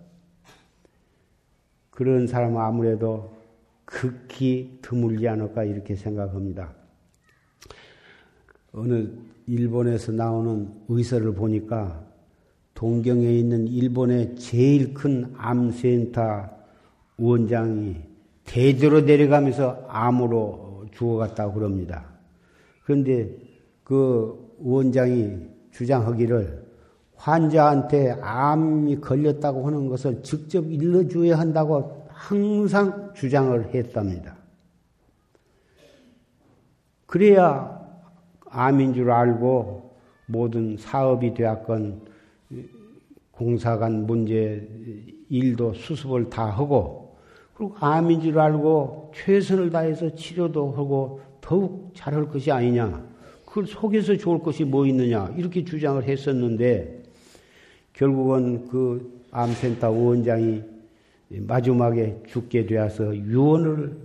그런 1.91 2.27
사람은 2.27 2.61
아무래도 2.61 3.37
극히 3.85 4.79
드물지 4.81 5.27
않을까 5.29 5.65
이렇게 5.65 5.97
생각합니다. 5.97 6.78
어느 8.73 9.09
일본에서 9.47 10.13
나오는 10.13 10.69
의사를 10.89 11.33
보니까 11.35 12.05
동경에 12.75 13.33
있는 13.33 13.67
일본의 13.67 14.37
제일 14.37 14.95
큰 14.95 15.33
암센터 15.37 16.49
원장이 17.17 17.97
대대로 18.45 19.01
내려가면서 19.01 19.85
암으로 19.89 20.87
죽어갔다고 20.93 21.55
그럽니다. 21.55 22.07
그런데 22.85 23.29
그 23.83 24.55
원장이 24.59 25.39
주장하기를 25.73 26.67
환자한테 27.17 28.17
암이 28.21 29.01
걸렸다고 29.01 29.67
하는 29.67 29.89
것을 29.89 30.23
직접 30.23 30.65
일러줘야 30.71 31.39
한다고 31.39 32.07
항상 32.09 33.13
주장을 33.15 33.75
했답니다. 33.75 34.37
그래야 37.07 37.78
암인 38.51 38.95
줄 38.95 39.11
알고 39.11 39.91
모든 40.27 40.77
사업이 40.77 41.35
되었건 41.35 42.03
공사관 43.31 44.07
문제 44.07 44.69
일도 45.29 45.75
수습을 45.75 46.29
다 46.29 46.47
하고 46.47 47.17
그리고 47.55 47.75
암인 47.81 48.21
줄 48.21 48.39
알고 48.39 49.13
최선을 49.15 49.71
다해서 49.71 50.15
치료도 50.15 50.73
하고 50.73 51.21
더욱 51.41 51.91
잘할 51.95 52.29
것이 52.29 52.53
아니냐. 52.53 53.05
그걸 53.45 53.67
속에서 53.67 54.17
좋을 54.17 54.39
것이 54.41 54.65
뭐 54.65 54.87
있느냐. 54.87 55.33
이렇게 55.37 55.65
주장을 55.65 56.03
했었는데 56.03 57.03
결국은 57.95 58.69
그 58.69 59.25
암센터 59.33 59.91
원장이 59.91 60.63
마지막에 61.31 62.23
죽게 62.29 62.67
되어서 62.67 63.17
유언을 63.17 63.97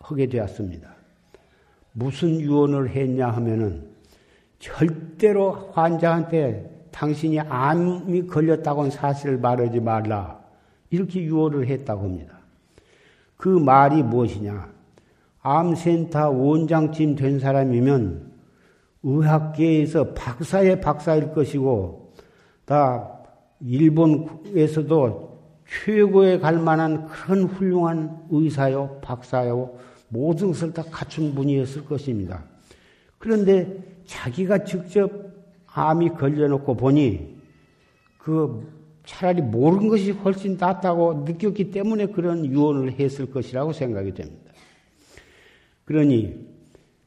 하게 0.00 0.26
되었습니다. 0.26 0.93
무슨 1.94 2.40
유언을 2.40 2.90
했냐 2.90 3.28
하면은 3.30 3.84
절대로 4.58 5.70
환자한테 5.72 6.88
당신이 6.90 7.40
암이 7.40 8.26
걸렸다고는 8.26 8.90
사실을 8.90 9.38
말하지 9.38 9.80
말라. 9.80 10.40
이렇게 10.90 11.22
유언을 11.22 11.66
했다고 11.68 12.02
합니다. 12.02 12.38
그 13.36 13.48
말이 13.48 14.02
무엇이냐? 14.02 14.68
암센터 15.42 16.30
원장쯤 16.30 17.16
된 17.16 17.38
사람이면 17.38 18.32
의학계에서 19.02 20.14
박사의 20.14 20.80
박사일 20.80 21.32
것이고 21.32 22.12
다 22.64 23.10
일본에서도 23.60 25.34
최고에 25.84 26.38
갈 26.38 26.58
만한 26.58 27.06
그런 27.06 27.44
훌륭한 27.44 28.26
의사요, 28.30 28.98
박사요, 29.02 29.74
모든 30.14 30.48
것을 30.48 30.72
다 30.72 30.84
갖춘 30.90 31.34
분이었을 31.34 31.84
것입니다. 31.84 32.44
그런데 33.18 33.82
자기가 34.06 34.62
직접 34.64 35.10
암이 35.66 36.10
걸려놓고 36.10 36.76
보니 36.76 37.34
그 38.18 38.72
차라리 39.04 39.42
모르는 39.42 39.88
것이 39.88 40.12
훨씬 40.12 40.56
낫다고 40.56 41.24
느꼈기 41.26 41.72
때문에 41.72 42.06
그런 42.06 42.46
유언을 42.46 42.92
했을 42.92 43.30
것이라고 43.30 43.72
생각이 43.72 44.14
됩니다. 44.14 44.52
그러니 45.84 46.46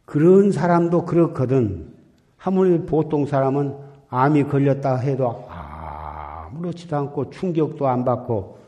그런 0.05 0.51
사람도 0.51 1.05
그렇거든. 1.05 1.93
하물며 2.35 2.85
보통 2.85 3.25
사람은 3.25 3.73
암이 4.09 4.43
걸렸다 4.43 4.97
해도 4.97 5.47
아무렇지도 5.49 6.95
않고 6.95 7.29
충격도 7.29 7.87
안 7.87 8.05
받고 8.05 8.59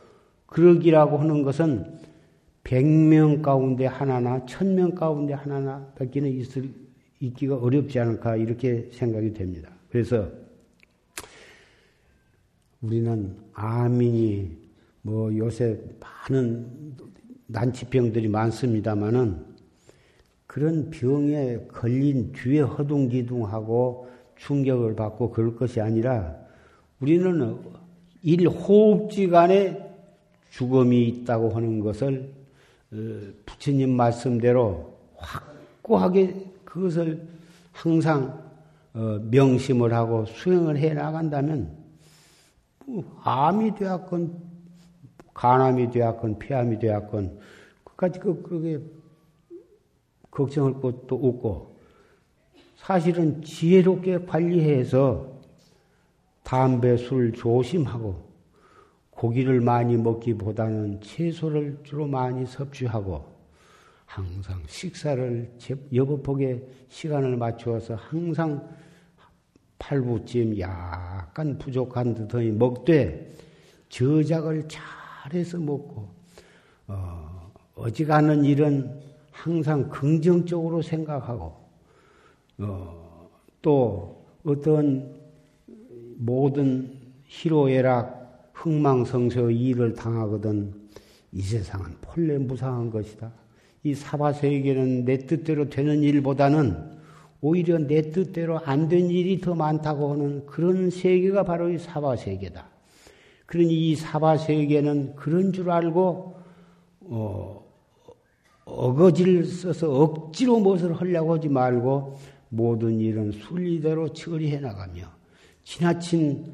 그러기라고 0.48 1.18
하는 1.18 1.44
것은 1.44 1.99
100명 2.70 3.42
가운데 3.42 3.88
하나나 3.88 4.46
1000명 4.46 4.94
가운데 4.94 5.34
하나나 5.34 5.92
밖에는 5.98 6.30
있을, 6.30 6.70
있기가 7.20 7.58
어렵지 7.58 8.00
않을까 8.00 8.36
이렇게 8.36 8.88
생각이 8.92 9.34
됩니다. 9.34 9.70
그래서 9.90 10.30
우리는 12.82 13.36
암이니 13.54 14.58
뭐 15.02 15.36
요새 15.36 15.80
많은 16.00 16.96
난치병들이 17.48 18.28
많습니다만은 18.28 19.50
그런 20.46 20.92
병에 20.92 21.66
걸린 21.68 22.32
뒤에 22.34 22.62
허둥지둥하고 22.62 24.08
충격을 24.36 24.96
받고 24.96 25.32
그럴 25.32 25.56
것이 25.56 25.82
아니라 25.82 26.36
우리는 27.00 27.58
일 28.22 28.48
호흡지간에 28.48 29.90
죽음이 30.52 31.08
있다고 31.08 31.50
하는 31.50 31.80
것을 31.80 32.39
어, 32.39 32.39
부처님 33.46 33.96
말씀대로 33.96 34.98
확고하게 35.18 36.52
그것을 36.66 37.28
항상 37.72 38.50
어, 38.94 39.20
명심을 39.30 39.94
하고 39.94 40.26
수행을 40.26 40.78
해 40.78 40.94
나간다면 40.94 41.78
뭐 42.86 43.22
암이 43.24 43.76
되었건 43.76 44.50
간암이 45.34 45.92
되었건 45.92 46.40
폐암이 46.40 46.80
되었건 46.80 47.40
그까지 47.84 48.20
그 48.20 48.42
그게 48.42 48.80
걱정할 50.32 50.82
것도 50.82 51.16
없고 51.16 51.76
사실은 52.78 53.42
지혜롭게 53.44 54.26
관리해서 54.26 55.40
담배, 56.44 56.98
술 56.98 57.32
조심하고 57.32 58.29
고기를 59.20 59.60
많이 59.60 59.98
먹기보다는 59.98 61.02
채소를 61.02 61.80
주로 61.84 62.08
많이 62.08 62.46
섭취하고 62.46 63.26
항상 64.06 64.64
식사를 64.66 65.58
여법하게 65.94 66.66
시간을 66.88 67.36
맞추어서 67.36 67.96
항상 67.96 68.66
팔부쯤 69.78 70.58
약간 70.60 71.58
부족한 71.58 72.14
듯이 72.14 72.50
먹되 72.52 73.30
저작을 73.90 74.70
잘해서 74.70 75.58
먹고 75.58 76.08
어, 76.88 77.52
어지간한 77.76 78.46
일은 78.46 79.02
항상 79.32 79.90
긍정적으로 79.90 80.82
생각하고 80.82 81.58
어, 82.60 83.30
또 83.62 84.26
어떤 84.46 85.14
모든 86.16 86.98
희로애락, 87.26 88.19
흥망성쇠의 88.60 89.58
일을 89.58 89.94
당하거든 89.94 90.74
이 91.32 91.42
세상은 91.42 91.96
본래 92.02 92.38
무상한 92.38 92.90
것이다. 92.90 93.32
이 93.84 93.94
사바세계는 93.94 95.06
내 95.06 95.18
뜻대로 95.20 95.70
되는 95.70 96.04
일보다는 96.04 97.00
오히려 97.42 97.78
내 97.78 98.12
뜻대로 98.12 98.60
안 98.66 98.90
된 98.90 99.10
일이 99.10 99.40
더 99.40 99.56
많다고 99.56 100.12
하는 100.12 100.46
그런 100.46 100.90
세계가 100.90 101.44
바로 101.44 101.70
이 101.70 101.78
사바 101.78 102.18
세계다. 102.18 102.68
그러니 103.46 103.92
이 103.92 103.96
사바 103.96 104.38
세계는 104.38 105.16
그런 105.16 105.54
줄 105.54 105.72
알고 105.72 106.36
어, 107.02 107.66
어거지를 108.66 109.46
써서 109.46 109.90
억지로 109.90 110.60
무엇을 110.60 110.94
하려고 110.94 111.36
하지 111.36 111.48
말고 111.48 112.18
모든 112.50 113.00
일은 113.00 113.32
순리대로 113.32 114.12
처리해 114.12 114.60
나가며 114.60 115.04
지나친 115.64 116.46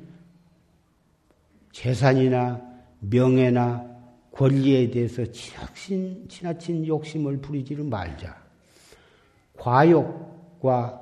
재산이나 1.76 2.62
명예나 3.02 3.86
권리에 4.32 4.90
대해서 4.92 5.26
지나친, 5.26 6.26
지나친 6.30 6.88
욕심을 6.88 7.38
부리지를 7.42 7.84
말자. 7.84 8.34
과욕과 9.58 11.02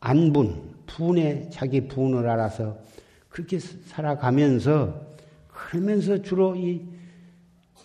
안분, 0.00 0.74
분에 0.86 1.48
자기 1.50 1.88
분을 1.88 2.28
알아서 2.28 2.76
그렇게 3.30 3.58
살아가면서 3.58 5.00
그러면서 5.48 6.20
주로 6.20 6.54
이, 6.56 6.82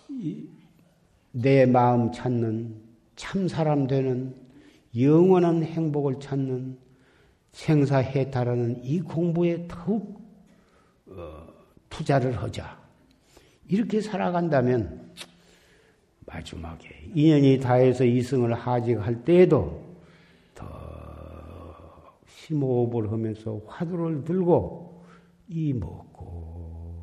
이 0.10 0.58
내 1.32 1.68
마음 1.68 2.12
찾는 2.12 2.76
참 3.16 3.48
사람 3.48 3.86
되는 3.86 4.36
영원한 4.98 5.64
행복을 5.64 6.20
찾는 6.20 6.78
생사해탈하는 7.52 8.84
이 8.84 9.00
공부에 9.02 9.68
더욱 9.68 10.20
어, 11.06 11.47
투자를 11.90 12.42
하자. 12.42 12.78
이렇게 13.68 14.02
살아간다면 14.02 15.14
마지막에 16.26 17.10
인연이 17.14 17.60
다해서 17.60 18.04
이승을 18.04 18.54
하직할 18.54 19.24
때에도 19.24 19.82
더 20.54 20.66
심호흡을 22.28 23.12
하면서 23.12 23.62
화두를 23.66 24.24
들고 24.24 25.04
이 25.50 25.74
먹고 25.74 26.94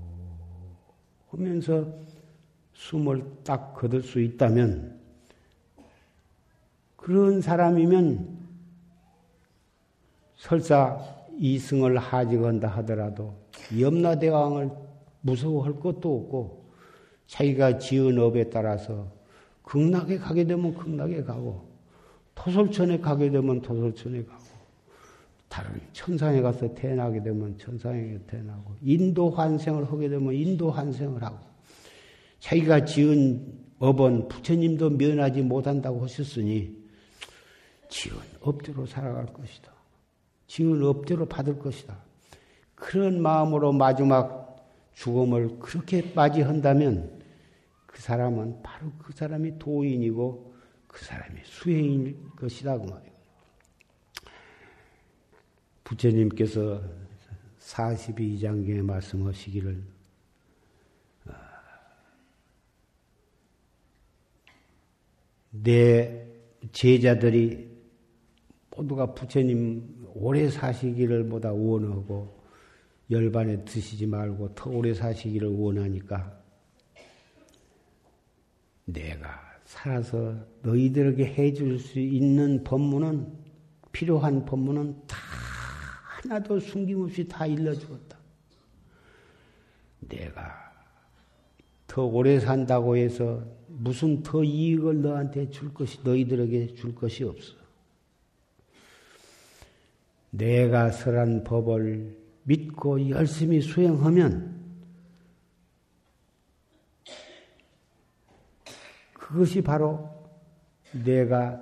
하면서 1.31 1.87
숨을 2.75 3.25
딱 3.45 3.75
거둘 3.75 4.03
수 4.03 4.21
있다면 4.21 5.01
그런 6.97 7.41
사람이면 7.41 8.45
설사 10.37 10.99
이승을 11.39 11.99
하직한다 11.99 12.69
하더라도 12.69 13.44
염라대왕을 13.79 14.71
무서워할 15.23 15.79
것도 15.81 16.17
없고 16.17 16.65
자기가 17.27 17.79
지은 17.79 18.19
업에 18.19 18.51
따라서 18.51 19.11
극락에 19.63 20.19
가게 20.19 20.45
되면 20.45 20.75
극락에 20.75 21.23
가고 21.23 21.69
토솔천에 22.35 22.99
가게 22.99 23.31
되면 23.31 23.63
토솔천에 23.63 24.25
가고 24.25 24.45
다른 25.49 25.81
천상에 25.93 26.43
가서 26.43 26.75
태어나게 26.75 27.23
되면 27.23 27.57
천상에 27.59 28.19
태어나고 28.27 28.75
인도 28.83 29.31
환생을 29.31 29.91
하게 29.91 30.09
되면 30.09 30.35
인도 30.35 30.71
환생을 30.71 31.23
하고 31.23 31.39
자기가 32.41 32.85
지은 32.85 33.65
업은 33.79 34.29
부처님도 34.29 34.91
면하지 34.91 35.43
못한다고 35.43 36.03
하셨으니 36.03 36.77
지은 37.89 38.17
업대로 38.41 38.85
살아갈 38.85 39.27
것이다. 39.27 39.73
지은 40.47 40.83
업대로 40.83 41.27
받을 41.27 41.59
것이다. 41.59 41.97
그런 42.75 43.21
마음으로 43.21 43.73
마지막 43.73 44.45
죽음을 44.95 45.59
그렇게 45.59 46.13
맞이한다면 46.15 47.23
그 47.87 48.01
사람은 48.01 48.63
바로 48.63 48.93
그 48.99 49.13
사람이 49.13 49.59
도인이고 49.59 50.55
그 50.87 51.05
사람이 51.05 51.41
수행일 51.45 52.31
것이다 52.37 52.79
그 52.79 52.85
말이에요. 52.85 53.15
부처님께서 55.85 56.83
42장경에 57.59 58.83
말씀하시기를 58.83 59.83
어, 61.27 61.33
내 65.51 66.27
제자들이 66.73 67.75
모두가 68.71 69.15
부처님 69.15 70.07
오래 70.15 70.49
사시기를 70.49 71.29
보다 71.29 71.53
원하고 71.53 72.34
열반에 73.11 73.65
드시지 73.65 74.07
말고 74.07 74.55
더 74.55 74.71
오래 74.71 74.95
사시기를 74.95 75.49
원하니까 75.49 76.41
내가 78.87 79.41
살아서 79.65 80.35
너희들에게 80.63 81.25
해줄 81.25 81.79
수 81.79 81.99
있는 81.99 82.65
법문은 82.65 83.33
필요한 83.93 84.45
법문은 84.45 85.07
다 85.07 85.17
하나도 86.23 86.61
숨김없이 86.61 87.27
다 87.29 87.47
일러주었다. 87.47 88.19
내가 90.01 90.65
더 91.87 92.05
오래 92.05 92.41
산다고 92.41 92.97
해서 92.97 93.45
무슨 93.69 94.23
더 94.23 94.43
이익을 94.43 95.03
너한테 95.03 95.51
줄 95.51 95.73
것이 95.73 95.99
너희들에게 96.03 96.75
줄 96.75 96.95
것이 96.95 97.25
없어. 97.25 97.55
내가 100.31 100.91
설한 100.91 101.45
법을 101.45 102.24
믿고 102.45 103.09
열심히 103.11 103.61
수행하면 103.61 104.55
그것이 109.13 109.63
바로 109.63 110.09
내가 110.93 111.61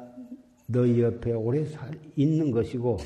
너희 0.66 1.00
옆에 1.00 1.32
오래 1.32 1.64
있는 2.16 2.50
것이고 2.50 2.98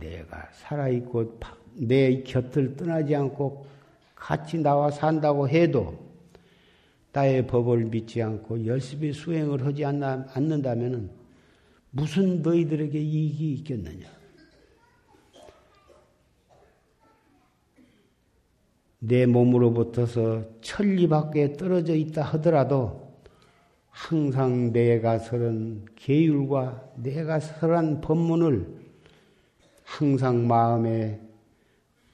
내가 0.00 0.48
살아있고 0.52 1.38
내 1.74 2.22
곁을 2.22 2.76
떠나지 2.76 3.14
않고 3.14 3.66
같이 4.14 4.58
나와 4.58 4.90
산다고 4.90 5.48
해도 5.48 6.10
나의 7.12 7.46
법을 7.46 7.86
믿지 7.86 8.22
않고 8.22 8.66
열심히 8.66 9.12
수행을 9.12 9.64
하지 9.64 9.84
않는다면 9.84 11.10
무슨 11.90 12.40
너희들에게 12.42 12.98
이익이 12.98 13.52
있겠느냐? 13.54 14.19
내 19.00 19.26
몸으로부터서 19.26 20.44
천리 20.60 21.08
밖에 21.08 21.54
떨어져 21.54 21.94
있다 21.94 22.22
하더라도 22.22 23.10
항상 23.88 24.72
내가 24.72 25.18
설한 25.18 25.86
계율과 25.96 26.92
내가 26.96 27.40
설한 27.40 28.00
법문을 28.00 28.66
항상 29.84 30.46
마음에 30.46 31.20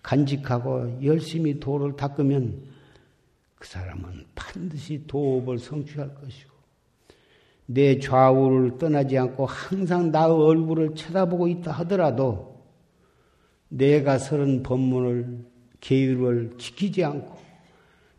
간직하고 0.03 1.05
열심히 1.05 1.59
도를 1.59 1.97
닦으면 1.97 2.63
그 3.57 3.67
사람은 3.69 4.27
반드시 4.35 5.05
도업을 5.07 5.59
성취할 5.59 6.15
것이고 6.15 6.55
내 7.67 7.99
좌우를 7.99 8.79
떠나지 8.79 9.19
않고 9.19 9.45
항상 9.47 10.13
나의 10.13 10.31
얼굴을 10.31 10.95
쳐다보고 10.95 11.49
있다 11.49 11.73
하더라도 11.73 12.65
내가 13.69 14.19
설은 14.19 14.63
법문을 14.63 15.56
계율을 15.81 16.57
지키지 16.59 17.05
않고 17.05 17.37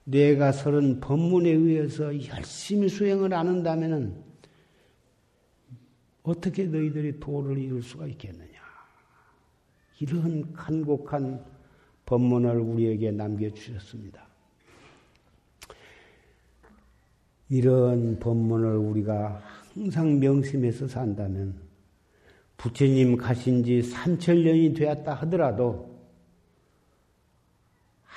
내가 0.04 0.52
서른 0.52 1.00
법문에 1.00 1.50
의해서 1.50 2.06
열심히 2.28 2.88
수행을 2.88 3.34
안 3.34 3.48
한다면 3.48 4.24
어떻게 6.24 6.66
너희들이 6.66 7.20
도를 7.20 7.58
이룰 7.58 7.82
수가 7.82 8.06
있겠느냐. 8.08 8.58
이런 10.00 10.54
간곡한 10.54 11.44
법문을 12.06 12.58
우리에게 12.58 13.12
남겨주셨습니다. 13.12 14.26
이런 17.50 18.20
법문을 18.20 18.76
우리가 18.76 19.42
항상 19.74 20.20
명심해서 20.20 20.88
산다면 20.88 21.56
부처님 22.58 23.18
가신 23.18 23.64
지 23.64 23.82
3천년이 23.82 24.76
되었다 24.76 25.14
하더라도 25.14 25.97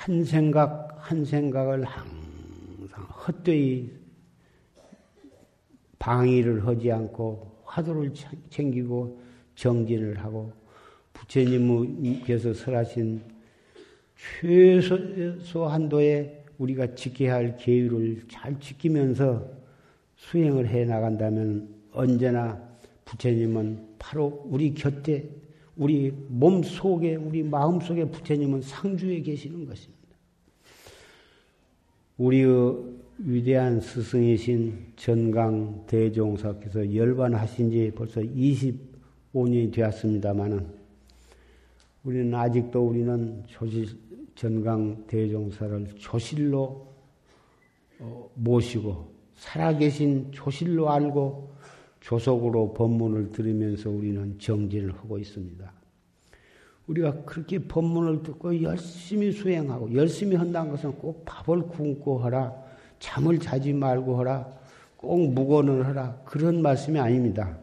한 0.00 0.24
생각 0.24 0.96
한 0.98 1.26
생각을 1.26 1.84
항상 1.84 3.04
헛되이 3.04 3.90
방위를 5.98 6.66
하지 6.66 6.90
않고 6.90 7.60
화두를 7.64 8.14
챙기고 8.48 9.20
정진을 9.56 10.18
하고 10.20 10.54
부처님께서 11.12 12.54
설하신 12.54 13.20
최소한도의 14.40 16.44
우리가 16.56 16.94
지켜야 16.94 17.34
할 17.34 17.58
계율을 17.58 18.22
잘 18.30 18.58
지키면서 18.58 19.50
수행을 20.16 20.66
해 20.66 20.86
나간다면 20.86 21.68
언제나 21.92 22.58
부처님은 23.04 23.96
바로 23.98 24.46
우리 24.46 24.72
곁에 24.72 25.28
우리 25.80 26.12
몸 26.28 26.62
속에, 26.62 27.14
우리 27.16 27.42
마음 27.42 27.80
속에 27.80 28.04
부처님은 28.04 28.60
상주에 28.60 29.22
계시는 29.22 29.64
것입니다. 29.64 29.98
우리의 32.18 32.76
위대한 33.16 33.80
스승이신 33.80 34.92
전강 34.96 35.86
대종사께서 35.86 36.94
열반하신 36.94 37.70
지 37.70 37.92
벌써 37.94 38.20
25 38.20 38.90
5년이 39.34 39.72
되었습니다마는 39.72 40.66
우리는 42.04 42.34
아직도 42.34 42.86
우리는 42.86 43.42
조실 43.46 43.86
전강 44.34 45.06
대종사를 45.06 45.86
조실로 45.96 46.88
어, 48.00 48.30
모시고 48.34 49.14
살아계신 49.34 50.32
조실로 50.32 50.90
알고 50.90 51.49
조속으로 52.00 52.72
법문을 52.74 53.32
들으면서 53.32 53.90
우리는 53.90 54.38
정진을 54.38 54.92
하고 54.94 55.18
있습니다. 55.18 55.72
우리가 56.86 57.22
그렇게 57.24 57.58
법문을 57.58 58.22
듣고 58.22 58.62
열심히 58.62 59.30
수행하고 59.30 59.94
열심히 59.94 60.34
한다는 60.36 60.70
것은 60.72 60.92
꼭 60.92 61.24
밥을 61.24 61.62
굶고 61.68 62.18
하라, 62.18 62.52
잠을 62.98 63.38
자지 63.38 63.72
말고 63.72 64.18
하라, 64.18 64.50
꼭 64.96 65.32
무건을 65.32 65.86
하라 65.86 66.20
그런 66.24 66.60
말씀이 66.62 66.98
아닙니다. 66.98 67.56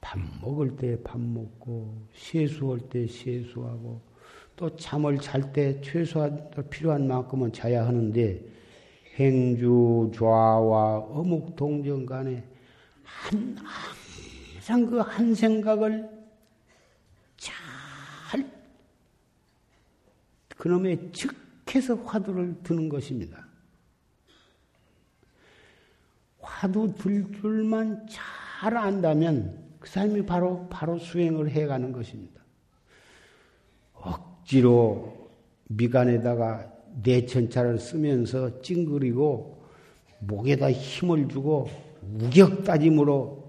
밥 0.00 0.18
먹을 0.40 0.76
때 0.76 0.96
밥 1.02 1.20
먹고 1.20 2.06
세수할 2.14 2.78
때 2.88 3.06
세수하고 3.06 4.00
또 4.54 4.74
잠을 4.76 5.18
잘 5.18 5.52
때 5.52 5.80
최소한 5.80 6.50
필요한 6.70 7.08
만큼은 7.08 7.52
자야 7.52 7.86
하는데 7.86 8.44
행주 9.16 10.10
좌와 10.14 10.98
어묵 10.98 11.56
동정 11.56 12.06
간에 12.06 12.44
한 13.08 13.56
항상 14.68 14.84
그 14.84 15.00
한 15.00 15.34
생각을 15.34 16.10
잘 17.38 18.46
그놈의 20.58 21.12
즉해서 21.12 21.94
화두를 21.94 22.62
드는 22.62 22.90
것입니다. 22.90 23.46
화두 26.40 26.92
들 26.98 27.32
줄만 27.40 28.06
잘 28.10 28.76
안다면 28.76 29.76
그 29.78 29.88
사람이 29.88 30.26
바로 30.26 30.68
바로 30.68 30.98
수행을 30.98 31.50
해가는 31.50 31.90
것입니다. 31.92 32.42
억지로 33.94 35.30
미간에다가 35.68 36.70
내천차를 37.02 37.78
쓰면서 37.78 38.60
찡그리고 38.60 39.66
목에다 40.18 40.72
힘을 40.72 41.28
주고 41.28 41.87
우격다짐으로 42.14 43.48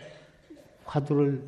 화두를 0.86 1.43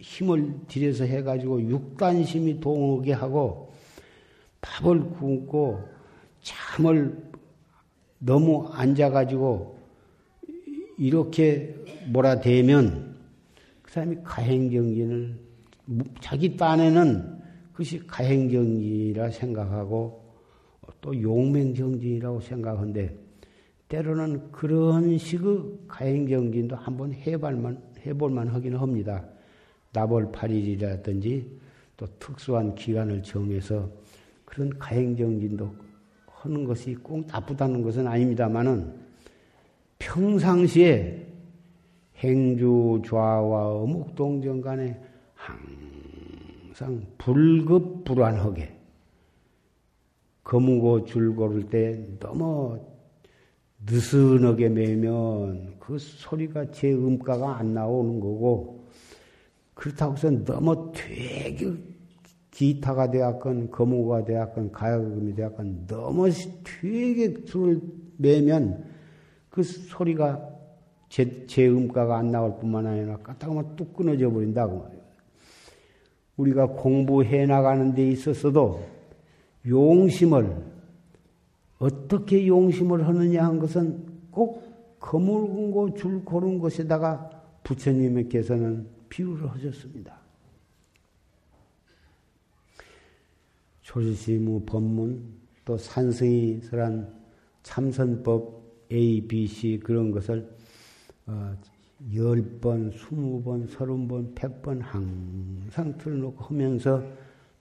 힘을 0.00 0.54
들여서 0.68 1.04
해가지고 1.04 1.62
육단심이 1.62 2.60
동하게 2.60 3.12
하고 3.12 3.72
밥을 4.60 5.10
굶고 5.10 5.80
잠을 6.42 7.22
너무 8.18 8.66
앉아가지고 8.68 9.78
이렇게 10.98 11.74
몰아대면 12.08 13.16
그 13.82 13.92
사람이 13.92 14.16
가행정진을 14.24 15.38
자기 16.20 16.56
딴에는 16.56 17.42
그것이 17.72 18.06
가행정진이라 18.06 19.30
생각하고 19.30 20.24
또 21.00 21.20
용맹정진이라고 21.20 22.40
생각하는데 22.40 23.23
때로는 23.88 24.50
그런 24.50 25.16
식의 25.18 25.78
가행정진도 25.88 26.76
한번 26.76 27.12
해볼만, 27.12 27.80
해볼만 28.06 28.48
하기는 28.48 28.78
합니다. 28.78 29.24
나벌 29.92 30.32
8일이라든지 30.32 31.46
또 31.96 32.06
특수한 32.18 32.74
기간을 32.74 33.22
정해서 33.22 33.88
그런 34.44 34.76
가행정진도 34.78 35.74
하는 36.26 36.64
것이 36.64 36.94
꼭 36.96 37.26
나쁘다는 37.26 37.82
것은 37.82 38.06
아닙니다만은 38.06 38.94
평상시에 39.98 41.26
행주 42.18 43.00
좌와 43.06 43.82
어묵 43.82 44.14
동정 44.14 44.60
간에 44.60 45.00
항상 45.34 47.02
불급 47.18 48.04
불안하게 48.04 48.74
거무고 50.42 51.04
줄 51.04 51.34
고를 51.34 51.68
때 51.68 52.04
너무 52.18 52.78
느슨하게 53.86 54.68
매면 54.70 55.74
그 55.78 55.98
소리가 55.98 56.70
제 56.70 56.92
음가가 56.92 57.58
안 57.58 57.74
나오는 57.74 58.18
거고 58.20 58.84
그렇다고 59.74 60.14
해서 60.14 60.30
너무 60.30 60.92
되게 60.94 61.72
기타가 62.50 63.10
되었건 63.10 63.70
거무가 63.70 64.24
되었건 64.24 64.72
가야금이 64.72 65.34
되었건 65.34 65.86
너무 65.86 66.30
되게 66.62 67.44
줄을 67.44 67.80
매면 68.16 68.84
그 69.50 69.62
소리가 69.62 70.50
제, 71.08 71.46
제 71.46 71.68
음가가 71.68 72.16
안 72.16 72.30
나올 72.30 72.58
뿐만 72.58 72.86
아니라 72.86 73.18
까딱하면 73.18 73.76
뚝 73.76 73.94
끊어져 73.94 74.30
버린다고 74.30 74.78
말이에요. 74.78 75.04
우리가 76.36 76.66
공부해 76.68 77.46
나가는 77.46 77.94
데 77.94 78.08
있어서도 78.08 78.84
용심을 79.66 80.73
어떻게 81.84 82.46
용심을 82.46 83.06
하느냐 83.06 83.44
한 83.44 83.58
것은 83.58 84.06
꼭 84.30 84.96
거물고 85.00 85.92
줄 85.92 86.24
고른 86.24 86.58
것에다가 86.58 87.28
부처님께서는 87.62 88.88
비유를 89.10 89.50
하셨습니다. 89.50 90.18
조지시무 93.82 94.64
법문 94.64 95.34
또 95.66 95.76
산승이 95.76 96.62
설한 96.62 97.14
참선법 97.62 98.64
A, 98.90 99.26
B, 99.28 99.46
C 99.46 99.78
그런 99.78 100.10
것을 100.10 100.50
어, 101.26 101.54
10번, 102.10 102.94
20번, 102.94 103.68
30번, 103.68 104.34
100번 104.34 104.80
항상 104.80 105.98
틀어놓고 105.98 106.44
하면서 106.44 107.02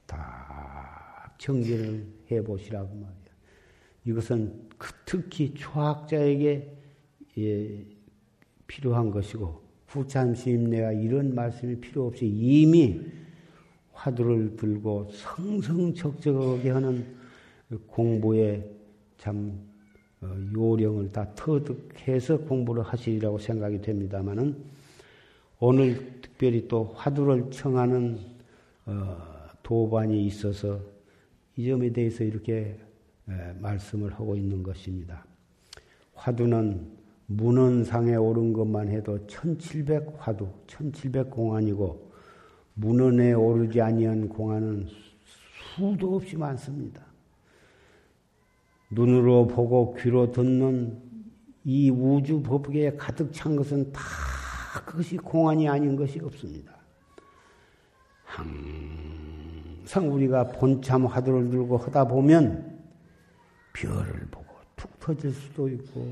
다 0.06 1.34
정진을 1.38 2.08
해보시라고 2.32 2.96
말이야. 2.96 3.23
이것은 4.06 4.70
그 4.78 4.92
특히 5.06 5.54
초학자에게 5.54 6.76
예, 7.38 7.86
필요한 8.68 9.12
것이고 9.12 9.62
후참시임내가 9.88 10.94
이런 10.94 11.34
말씀이 11.36 11.80
필요 11.80 12.08
없이 12.08 12.28
이미 12.28 13.02
화두를 13.94 14.56
들고 14.56 15.10
성성적적하게 15.12 16.70
하는 16.70 17.16
공부에 17.88 18.70
참 19.18 19.60
어, 20.22 20.36
요령을 20.54 21.12
다 21.12 21.34
터득해서 21.36 22.40
공부를 22.40 22.84
하시리라고 22.84 23.38
생각이 23.38 23.82
됩니다만은 23.82 24.58
오늘 25.60 26.22
특별히 26.22 26.68
또 26.68 26.94
화두를 26.96 27.52
청하는 27.52 28.20
어, 28.86 29.18
도반이 29.62 30.26
있어서 30.26 30.80
이 31.56 31.68
점에 31.68 31.92
대해서 31.92 32.24
이렇게 32.24 32.78
말씀을 33.60 34.14
하고 34.14 34.36
있는 34.36 34.64
것입니다. 34.64 35.26
화두는 36.14 37.04
문헌상에 37.28 38.16
오른 38.16 38.54
것만 38.54 38.90
해도 38.90 39.26
1700 39.28 40.16
화두, 40.18 40.48
1700 40.68 41.30
공안이고 41.30 42.12
문헌에 42.76 43.34
오르지 43.34 43.82
아니한 43.82 44.30
공안은 44.30 44.88
수도 45.76 46.16
없이 46.16 46.38
많습니다. 46.38 47.02
눈으로 48.92 49.48
보고 49.48 49.96
귀로 49.96 50.32
듣는 50.32 51.02
이 51.64 51.90
우주 51.90 52.42
법계에 52.44 52.96
가득 52.96 53.32
찬 53.34 53.56
것은 53.56 53.92
다 53.92 54.02
그것이 54.86 55.18
공안이 55.18 55.68
아닌 55.68 55.96
것이 55.96 56.20
없습니다. 56.20 56.74
항상 58.26 60.12
우리가 60.12 60.50
본참 60.50 61.06
화두를 61.06 61.50
들고 61.50 61.78
하다 61.78 62.08
보면 62.08 62.73
별을 63.74 64.28
보고 64.32 64.46
툭 64.76 65.00
터질 65.00 65.32
수도 65.32 65.68
있고 65.68 66.08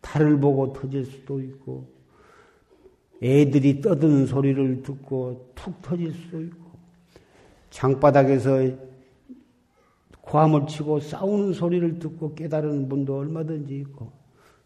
달을 0.00 0.38
보고 0.38 0.72
터질 0.72 1.04
수도 1.04 1.40
있고 1.40 1.88
애들이 3.22 3.80
떠드는 3.80 4.26
소리를 4.26 4.82
듣고 4.82 5.52
툭 5.54 5.80
터질 5.82 6.12
수도 6.12 6.40
있고 6.42 6.70
장바닥에서 7.70 8.90
고함을 10.20 10.66
치고 10.66 11.00
싸우는 11.00 11.52
소리를 11.52 11.98
듣고 11.98 12.34
깨달은 12.34 12.88
분도 12.88 13.18
얼마든지 13.18 13.76
있고 13.78 14.12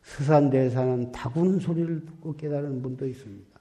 서산대사는 0.03 1.12
다구는 1.12 1.59
소리를 1.59 2.05
듣고 2.05 2.37
깨달은 2.37 2.82
분도 2.82 3.07
있습니다. 3.07 3.61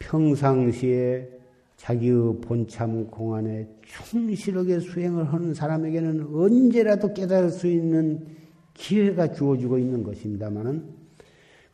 평상시에 0.00 1.37
자기의 1.78 2.40
본참 2.42 3.06
공안에 3.06 3.66
충실하게 3.86 4.80
수행을 4.80 5.32
하는 5.32 5.54
사람에게는 5.54 6.34
언제라도 6.34 7.14
깨달을 7.14 7.50
수 7.50 7.68
있는 7.68 8.26
기회가 8.74 9.32
주어지고 9.32 9.78
있는 9.78 10.02
것입니다만은 10.02 10.84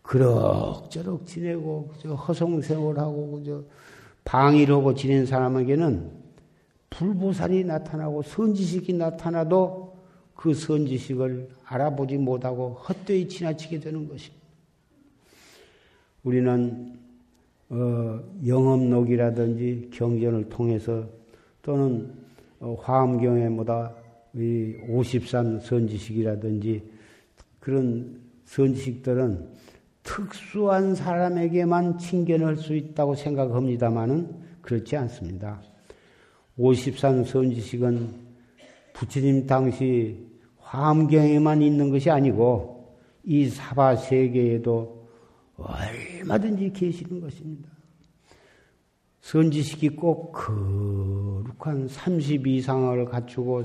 그럭저럭 0.02 1.26
지내고 1.26 1.90
허송생활하고 2.04 3.30
그저 3.32 3.64
방일하고 4.24 4.94
지낸 4.94 5.24
사람에게는 5.24 6.10
불보살이 6.90 7.64
나타나고 7.64 8.22
선지식이 8.22 8.92
나타나도 8.92 9.96
그 10.34 10.52
선지식을 10.52 11.48
알아보지 11.64 12.18
못하고 12.18 12.74
헛되이 12.74 13.28
지나치게 13.28 13.80
되는 13.80 14.06
것입니다. 14.06 14.44
우리는 16.22 17.03
어, 17.74 18.22
영업록이라든지 18.46 19.90
경전을 19.92 20.48
통해서 20.48 21.04
또는 21.60 22.08
어, 22.60 22.76
화엄경에 22.80 23.48
뭐다 23.48 23.92
이 24.34 24.76
53 24.88 25.58
선지식이라든지 25.58 26.82
그런 27.58 28.20
선지식들은 28.44 29.48
특수한 30.04 30.94
사람에게만 30.94 31.98
칭견할 31.98 32.56
수 32.56 32.76
있다고 32.76 33.16
생각합니다만은 33.16 34.28
그렇지 34.60 34.96
않습니다. 34.96 35.60
53 36.56 37.24
선지식은 37.24 38.08
부처님 38.92 39.48
당시 39.48 40.28
화엄경에만 40.58 41.60
있는 41.60 41.90
것이 41.90 42.08
아니고 42.08 42.98
이 43.24 43.48
사바 43.48 43.96
세계에도 43.96 44.93
얼마든지 45.56 46.72
계시는 46.72 47.20
것입니다. 47.20 47.70
선지식이 49.20 49.90
꼭 49.90 50.32
거룩한 50.32 51.88
30 51.88 52.46
이상을 52.46 53.04
갖추고 53.06 53.62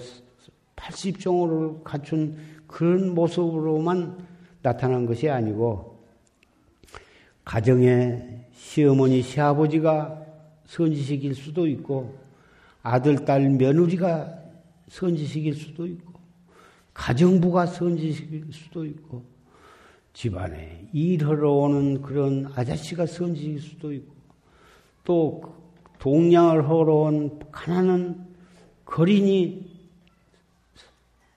80종을 0.76 1.84
갖춘 1.84 2.38
그런 2.66 3.14
모습으로만 3.14 4.26
나타난 4.62 5.06
것이 5.06 5.30
아니고 5.30 6.04
가정에 7.44 8.48
시어머니, 8.54 9.22
시아버지가 9.22 10.26
선지식일 10.66 11.36
수도 11.36 11.68
있고 11.68 12.18
아들, 12.84 13.26
딸, 13.26 13.50
며느리가 13.50 14.34
선지식일 14.88 15.56
수도 15.56 15.88
있고 15.88 16.14
가정부가 16.94 17.66
선지식일 17.66 18.48
수도 18.52 18.86
있고 18.86 19.26
집안에 20.14 20.90
일하러 20.92 21.52
오는 21.52 22.02
그런 22.02 22.52
아저씨가 22.56 23.06
선지식일 23.06 23.62
수도 23.62 23.94
있고 23.94 24.14
또 25.04 25.44
동량을 26.00 26.66
하러 26.66 26.96
온 26.96 27.40
가난한 27.52 28.28
거린이 28.86 29.70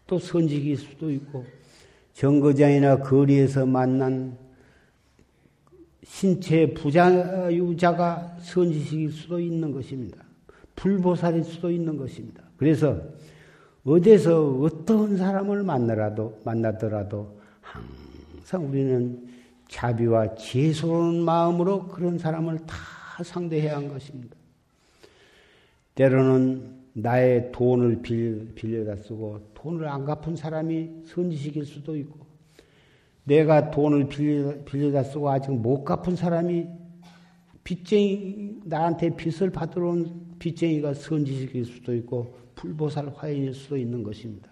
또 0.07 0.19
선지기일 0.19 0.77
수도 0.77 1.11
있고 1.11 1.45
정거장이나 2.15 2.99
거리에서 2.99 3.67
만난 3.67 4.37
신체 6.05 6.73
부자유자가 6.75 8.37
선지식일 8.41 9.11
수도 9.11 9.41
있는 9.41 9.73
것입니다. 9.73 10.19
불보살일 10.77 11.45
수도 11.45 11.71
있는 11.71 11.97
것입니다. 11.97 12.43
그래서 12.57 13.01
어디서 13.85 14.59
어떤 14.61 15.17
사람을 15.17 15.63
만나라도 15.63 16.41
만나더라도 16.45 17.42
항상 18.43 18.69
우리는 18.69 19.25
자비와 19.69 20.35
지혜스러운 20.35 21.25
마음으로 21.25 21.87
그런 21.87 22.19
사람을 22.19 22.59
다 22.67 22.77
상대해야 23.23 23.77
한 23.77 23.89
것입니다. 23.89 24.37
때로는 25.95 26.83
나의 26.93 27.53
돈을 27.53 28.03
빌려다 28.03 28.97
쓰고 28.97 29.53
돈을 29.55 29.87
안 29.87 30.05
갚은 30.05 30.35
사람이 30.35 31.05
선지식일 31.07 31.65
수도 31.65 31.97
있고, 31.97 32.27
내가 33.25 33.71
돈을 33.71 34.09
빌려, 34.09 34.57
빌려다 34.65 35.05
쓰고 35.05 35.31
아직 35.31 35.53
못 35.53 35.85
갚은 35.85 36.17
사람이 36.17 36.67
빚쟁이, 37.63 38.61
나한테 38.65 39.15
빚을 39.15 39.51
받으러 39.51 39.91
온 39.91 40.35
빚쟁이가 40.41 40.95
선지식일 40.95 41.65
수도 41.65 41.95
있고, 41.95 42.37
불보살 42.57 43.13
화인일 43.15 43.55
수도 43.55 43.77
있는 43.77 44.03
것입니다. 44.03 44.51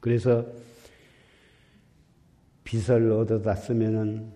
그래서 0.00 0.46
빚을 2.66 3.12
얻어다 3.12 3.54
쓰면은 3.54 4.30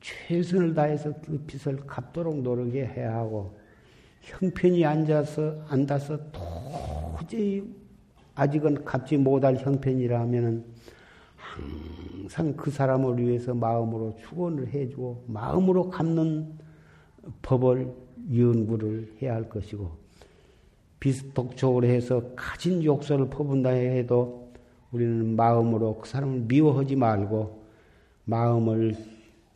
최선을 0.00 0.74
다해서 0.74 1.12
그 1.24 1.38
빚을 1.46 1.86
갚도록 1.86 2.42
노력해야 2.42 3.14
하고, 3.14 3.56
형편이 4.20 4.84
앉아서, 4.84 5.64
앉아서 5.68 6.18
도저히 7.18 7.64
아직은 8.34 8.84
갚지 8.84 9.16
못할 9.16 9.56
형편이라 9.56 10.20
하면은 10.20 10.64
항상 11.36 12.54
그 12.56 12.70
사람을 12.70 13.18
위해서 13.18 13.54
마음으로 13.54 14.16
축원을 14.16 14.68
해주고 14.68 15.24
마음으로 15.28 15.88
갚는 15.88 16.58
법을 17.42 17.92
연구를 18.34 19.14
해야 19.22 19.34
할 19.34 19.48
것이고 19.48 19.90
비슷독촉으로 20.98 21.86
해서 21.86 22.22
가진 22.34 22.82
욕설을 22.82 23.28
퍼분다 23.30 23.70
해도 23.70 24.43
우리는 24.94 25.34
마음으로 25.34 25.98
그 25.98 26.08
사람을 26.08 26.42
미워하지 26.42 26.94
말고 26.94 27.64
마음을 28.26 28.96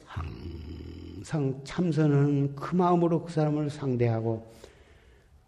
항상 0.04 1.60
참선하는 1.62 2.56
그 2.56 2.74
마음으로 2.74 3.22
그 3.22 3.32
사람을 3.32 3.70
상대하고 3.70 4.44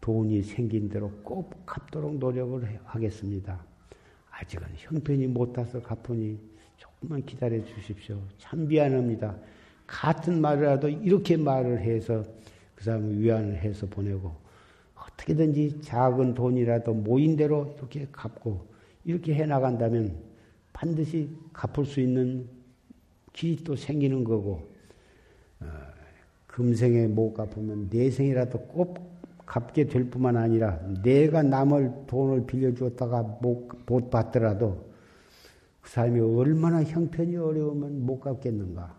돈이 0.00 0.42
생긴 0.42 0.88
대로 0.88 1.10
꼭 1.24 1.66
갚도록 1.66 2.18
노력을 2.18 2.80
하겠습니다. 2.84 3.64
아직은 4.30 4.68
형편이 4.76 5.26
못 5.26 5.52
타서 5.52 5.82
갚으니 5.82 6.38
조금만 6.76 7.26
기다려 7.26 7.62
주십시오. 7.64 8.16
참 8.38 8.68
미안합니다. 8.68 9.36
같은 9.88 10.40
말이라도 10.40 10.88
이렇게 10.88 11.36
말을 11.36 11.80
해서 11.80 12.24
그 12.76 12.84
사람을 12.84 13.20
위안을 13.20 13.56
해서 13.56 13.88
보내고 13.88 14.36
어떻게든지 14.94 15.80
작은 15.82 16.34
돈이라도 16.34 16.94
모인 16.94 17.34
대로 17.34 17.74
이렇게 17.76 18.06
갚고 18.12 18.69
이렇게 19.04 19.34
해 19.34 19.46
나간다면 19.46 20.14
반드시 20.72 21.30
갚을 21.52 21.86
수 21.86 22.00
있는 22.00 22.48
길이 23.32 23.56
또 23.62 23.76
생기는 23.76 24.24
거고 24.24 24.70
어, 25.60 25.66
금생에 26.46 27.06
못 27.06 27.34
갚으면 27.34 27.88
내생이라도 27.90 28.58
꼭 28.60 29.10
갚게 29.46 29.88
될 29.88 30.08
뿐만 30.08 30.36
아니라 30.36 30.78
내가 31.02 31.42
남을 31.42 32.04
돈을 32.06 32.46
빌려주었다가 32.46 33.22
못, 33.40 33.68
못 33.86 34.10
받더라도 34.10 34.90
그 35.80 35.90
사람이 35.90 36.20
얼마나 36.20 36.84
형편이 36.84 37.36
어려우면 37.36 38.06
못 38.06 38.20
갚겠는가. 38.20 38.94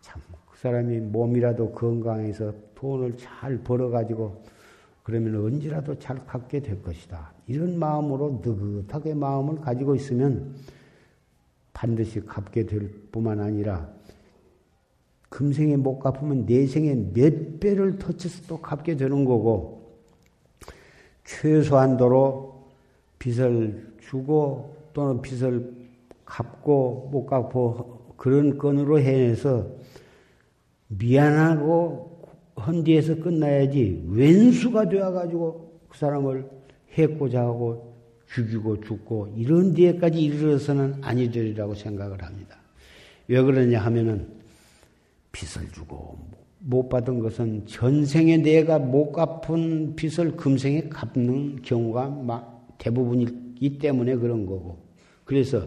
참, 0.00 0.20
그 0.50 0.58
사람이 0.58 0.98
몸이라도 1.00 1.72
건강해서 1.72 2.52
돈을 2.74 3.16
잘 3.16 3.58
벌어가지고 3.58 4.42
그러면 5.08 5.42
언제라도 5.42 5.98
잘 5.98 6.26
갚게 6.26 6.60
될 6.60 6.82
것이다. 6.82 7.32
이런 7.46 7.78
마음으로 7.78 8.42
느긋하게 8.44 9.14
마음을 9.14 9.58
가지고 9.58 9.94
있으면 9.94 10.54
반드시 11.72 12.20
갚게 12.20 12.66
될 12.66 12.92
뿐만 13.10 13.40
아니라 13.40 13.88
금생에 15.30 15.78
못 15.78 15.98
갚으면 15.98 16.44
내생에 16.44 16.94
몇 17.14 17.58
배를 17.58 17.98
터쳐서 17.98 18.42
또 18.48 18.60
갚게 18.60 18.98
되는 18.98 19.24
거고, 19.24 19.96
최소한도로 21.24 22.66
빚을 23.18 23.94
주고 24.02 24.76
또는 24.92 25.22
빚을 25.22 25.72
갚고 26.26 27.08
못 27.10 27.24
갚고 27.24 28.12
그런 28.18 28.58
건으로 28.58 29.00
해내서 29.00 29.68
미안하고 30.88 32.07
헌 32.58 32.84
뒤에서 32.84 33.16
끝나야지 33.16 34.04
왼수가 34.08 34.88
되어가지고 34.88 35.80
그 35.88 35.98
사람을 35.98 36.48
해고자 36.92 37.40
하고 37.40 37.96
죽이고 38.32 38.80
죽고 38.80 39.34
이런 39.36 39.72
뒤에까지 39.74 40.20
이르러서는 40.20 40.96
아니 41.00 41.30
되리라고 41.30 41.74
생각을 41.74 42.22
합니다. 42.22 42.56
왜 43.26 43.40
그러냐 43.42 43.80
하면은 43.80 44.28
빚을 45.32 45.70
주고 45.72 46.18
못 46.60 46.88
받은 46.88 47.20
것은 47.20 47.66
전생에 47.66 48.38
내가 48.38 48.78
못 48.78 49.12
갚은 49.12 49.94
빚을 49.96 50.36
금생에 50.36 50.88
갚는 50.88 51.62
경우가 51.62 52.64
대부분이기 52.78 53.78
때문에 53.78 54.16
그런 54.16 54.44
거고. 54.44 54.78
그래서 55.24 55.62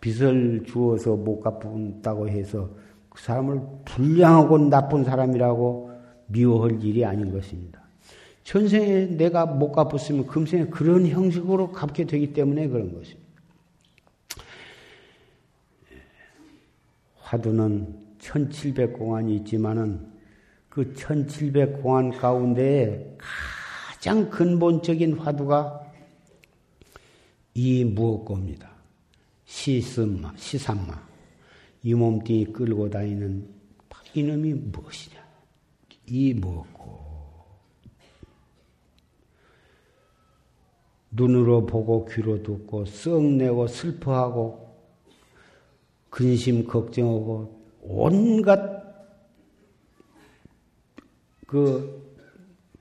빚을 0.00 0.64
주어서 0.66 1.16
못 1.16 1.40
갚았다고 1.40 2.28
해서 2.28 2.70
그 3.08 3.22
사람을 3.22 3.60
불량하고 3.84 4.58
나쁜 4.68 5.04
사람이라고 5.04 5.85
미워할 6.26 6.82
일이 6.82 7.04
아닌 7.04 7.32
것입니다. 7.32 7.82
전생에 8.44 9.06
내가 9.16 9.46
못 9.46 9.72
갚았으면 9.72 10.26
금생에 10.26 10.66
그런 10.66 11.06
형식으로 11.06 11.72
갚게 11.72 12.04
되기 12.04 12.32
때문에 12.32 12.68
그런 12.68 12.94
것입니다. 12.94 13.26
화두는 17.16 18.06
1700공안이 18.20 19.40
있지만은 19.40 20.06
그 20.68 20.92
1700공안 20.94 22.16
가운데 22.16 23.16
가장 23.18 24.30
근본적인 24.30 25.14
화두가 25.14 25.82
이 27.54 27.84
무엇고입니다. 27.84 28.70
시삼마. 29.46 30.34
이 31.82 31.94
몸뚱이 31.94 32.46
끌고 32.46 32.90
다니는 32.90 33.48
이놈이 34.14 34.54
무엇이냐? 34.54 35.15
이 36.06 36.34
무엇고. 36.34 36.96
눈으로 41.10 41.64
보고 41.66 42.04
귀로 42.06 42.42
듣고 42.42 42.84
썩내고 42.84 43.66
슬퍼하고 43.68 44.66
근심 46.10 46.66
걱정하고 46.66 47.60
온갖 47.82 48.84
그 51.46 52.14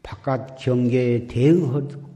바깥 0.03 0.57
경계에 0.57 1.28
대응하고 1.28 2.15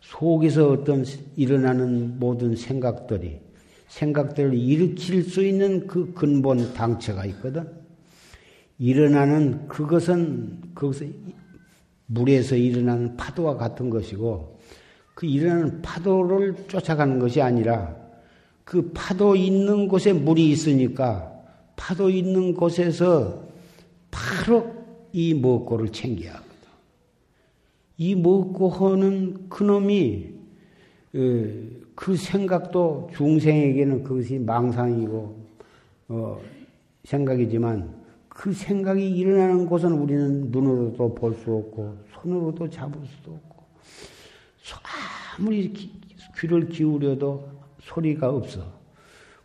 속에서 0.00 0.70
어떤 0.70 1.04
일어나는 1.36 2.18
모든 2.18 2.56
생각들이 2.56 3.40
생각들을 3.88 4.54
일으킬 4.54 5.22
수 5.22 5.44
있는 5.44 5.86
그 5.86 6.12
근본 6.14 6.72
당체가 6.74 7.26
있거든. 7.26 7.81
일어나는 8.82 9.68
그것은 9.68 10.60
그것은 10.74 11.14
물에서 12.06 12.56
일어나는 12.56 13.16
파도와 13.16 13.56
같은 13.56 13.88
것이고 13.90 14.58
그 15.14 15.24
일어나는 15.24 15.82
파도를 15.82 16.66
쫓아가는 16.66 17.20
것이 17.20 17.40
아니라 17.40 17.94
그 18.64 18.90
파도 18.92 19.36
있는 19.36 19.86
곳에 19.86 20.12
물이 20.12 20.50
있으니까 20.50 21.32
파도 21.76 22.10
있는 22.10 22.54
곳에서 22.54 23.44
바로 24.10 24.74
이 25.12 25.32
먹고를 25.32 25.90
챙겨야 25.90 26.32
하거든. 26.32 26.52
이 27.98 28.16
먹고 28.16 28.68
하는 28.68 29.48
그놈이 29.48 30.34
어, 31.14 31.18
그 31.94 32.16
생각도 32.16 33.10
중생에게는 33.14 34.02
그것이 34.02 34.40
망상이고 34.40 35.36
어, 36.08 36.40
생각이지만 37.04 38.01
그 38.34 38.52
생각이 38.52 39.08
일어나는 39.10 39.66
곳은 39.66 39.92
우리는 39.92 40.50
눈으로도 40.50 41.14
볼 41.14 41.34
수 41.34 41.52
없고 41.52 41.96
손으로도 42.14 42.68
잡을 42.70 42.98
수도 43.06 43.32
없고 43.32 43.62
아무리 45.38 45.72
귀를 46.38 46.68
기울여도 46.68 47.48
소리가 47.80 48.30
없어. 48.30 48.60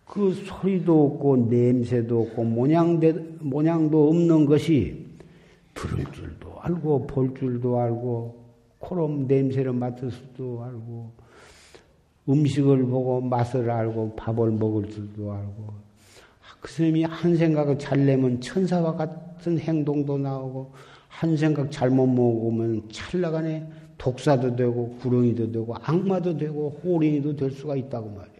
그 0.05 0.33
소리도 0.33 1.05
없고 1.05 1.37
냄새도 1.49 2.21
없고 2.21 2.43
모양대, 2.43 3.11
모양도 3.39 4.09
없는 4.09 4.45
것이 4.45 5.05
들을 5.73 6.05
줄도 6.11 6.59
알고 6.61 7.07
볼 7.07 7.33
줄도 7.35 7.77
알고 7.77 8.45
코로 8.79 9.07
냄새를 9.27 9.73
맡을 9.73 10.11
수도 10.11 10.63
알고 10.63 11.11
음식을 12.29 12.85
보고 12.85 13.21
맛을 13.21 13.69
알고 13.69 14.15
밥을 14.15 14.51
먹을 14.51 14.89
줄도 14.89 15.31
알고 15.31 15.86
그 16.59 16.71
스님이 16.71 17.03
한 17.03 17.35
생각을 17.35 17.77
잘 17.77 18.05
내면 18.05 18.39
천사와 18.41 18.95
같은 18.95 19.59
행동도 19.59 20.17
나오고 20.17 20.73
한 21.07 21.37
생각 21.37 21.71
잘못 21.71 22.07
먹으면 22.07 22.89
찰나간에 22.91 23.67
독사도 23.97 24.55
되고 24.55 24.95
구렁이도 24.97 25.51
되고 25.51 25.75
악마도 25.81 26.37
되고 26.37 26.79
호랭이도 26.83 27.35
될 27.35 27.51
수가 27.51 27.75
있다고 27.75 28.09
말이에요. 28.09 28.37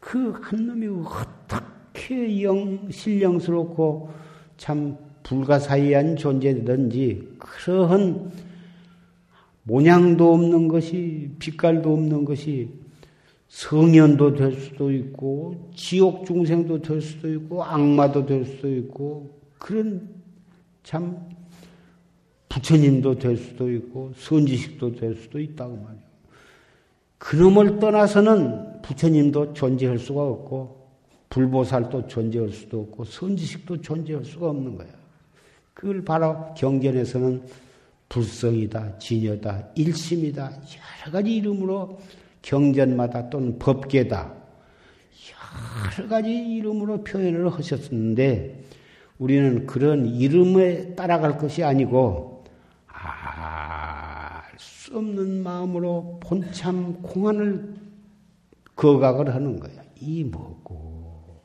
그 0.00 0.32
한 0.42 0.66
놈이 0.66 0.88
어떻게 1.04 2.42
영 2.42 2.90
신령스럽고 2.90 4.10
참 4.56 4.96
불가사의한 5.22 6.16
존재든지 6.16 7.36
그러한 7.38 8.32
모양도 9.62 10.32
없는 10.34 10.68
것이 10.68 11.30
빛깔도 11.38 11.92
없는 11.92 12.24
것이 12.24 12.79
성현도 13.50 14.34
될 14.34 14.52
수도 14.52 14.92
있고 14.92 15.70
지옥 15.74 16.24
중생도 16.24 16.80
될 16.80 17.02
수도 17.02 17.28
있고 17.34 17.64
악마도 17.64 18.24
될 18.24 18.44
수도 18.44 18.72
있고 18.76 19.40
그런 19.58 20.08
참 20.84 21.18
부처님도 22.48 23.18
될 23.18 23.36
수도 23.36 23.70
있고 23.72 24.12
선지식도 24.16 24.94
될 24.94 25.16
수도 25.16 25.40
있다고 25.40 25.76
말이에요. 25.76 26.10
그놈을 27.18 27.80
떠나서는 27.80 28.82
부처님도 28.82 29.52
존재할 29.52 29.98
수가 29.98 30.22
없고 30.22 30.88
불보살도 31.28 32.06
존재할 32.06 32.50
수도 32.50 32.82
없고 32.82 33.04
선지식도 33.04 33.80
존재할 33.80 34.24
수가 34.24 34.50
없는 34.50 34.76
거야. 34.76 34.88
그걸 35.74 36.04
바로 36.04 36.54
경전에서는 36.54 37.42
불성이다, 38.08 38.98
진여다, 38.98 39.70
일심이다 39.74 40.52
여러 41.04 41.12
가지 41.12 41.34
이름으로 41.36 41.98
경전마다 42.42 43.30
또는 43.30 43.58
법계다. 43.58 44.34
여러 45.98 46.08
가지 46.08 46.30
이름으로 46.30 47.04
표현을 47.04 47.50
하셨는데 47.52 48.64
우리는 49.18 49.66
그런 49.66 50.06
이름에 50.06 50.94
따라갈 50.94 51.36
것이 51.38 51.62
아니고 51.62 52.44
알 52.86 54.10
수 54.90 54.98
없는 54.98 55.44
마음으로 55.44 56.18
본참 56.20 57.00
공안을 57.02 57.74
거각을 58.74 59.32
하는 59.32 59.60
거야. 59.60 59.82
이먹고? 60.00 61.40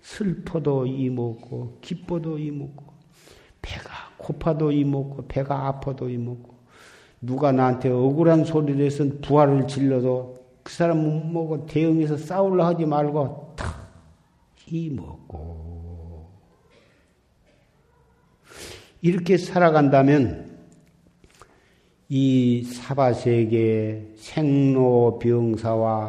슬퍼도 0.00 0.86
이먹고? 0.86 1.78
기뻐도 1.82 2.38
이먹고? 2.38 2.84
배가 3.60 3.90
고파도 4.16 4.72
이먹고? 4.72 5.26
배가 5.28 5.66
아파도 5.68 6.08
이먹고 6.08 6.51
누가 7.22 7.52
나한테 7.52 7.88
억울한 7.88 8.44
소리를 8.44 8.84
해서 8.84 9.04
부활을 9.22 9.68
질러도 9.68 10.44
그 10.64 10.72
사람 10.72 11.32
뭐고 11.32 11.66
대응해서 11.66 12.16
싸울라 12.16 12.66
하지 12.66 12.84
말고 12.84 13.54
탁이 13.56 14.90
먹고. 14.90 16.28
이렇게 19.00 19.36
살아간다면 19.36 20.50
이 22.08 22.62
사바세계의 22.64 24.12
생로병사와 24.16 26.06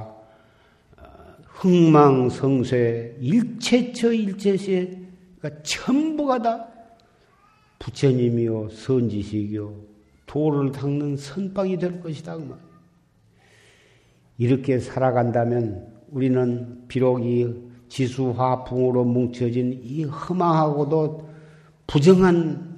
어, 0.97 1.03
흥망성쇠 1.45 3.17
일체처 3.19 4.11
일체시가 4.11 5.61
전부가 5.63 6.41
다 6.41 6.67
부처님이요 7.79 8.69
선지식이요 8.69 9.92
도를 10.33 10.71
닦는 10.71 11.15
선방이 11.15 11.77
될 11.77 12.01
것이다. 12.01 12.35
그 12.37 12.57
이렇게 14.39 14.79
살아간다면 14.79 15.93
우리는 16.09 16.87
비록 16.87 17.23
이 17.23 17.53
지수화풍으로 17.87 19.03
뭉쳐진 19.05 19.81
이 19.83 20.05
험하고도 20.05 21.29
부정한 21.85 22.73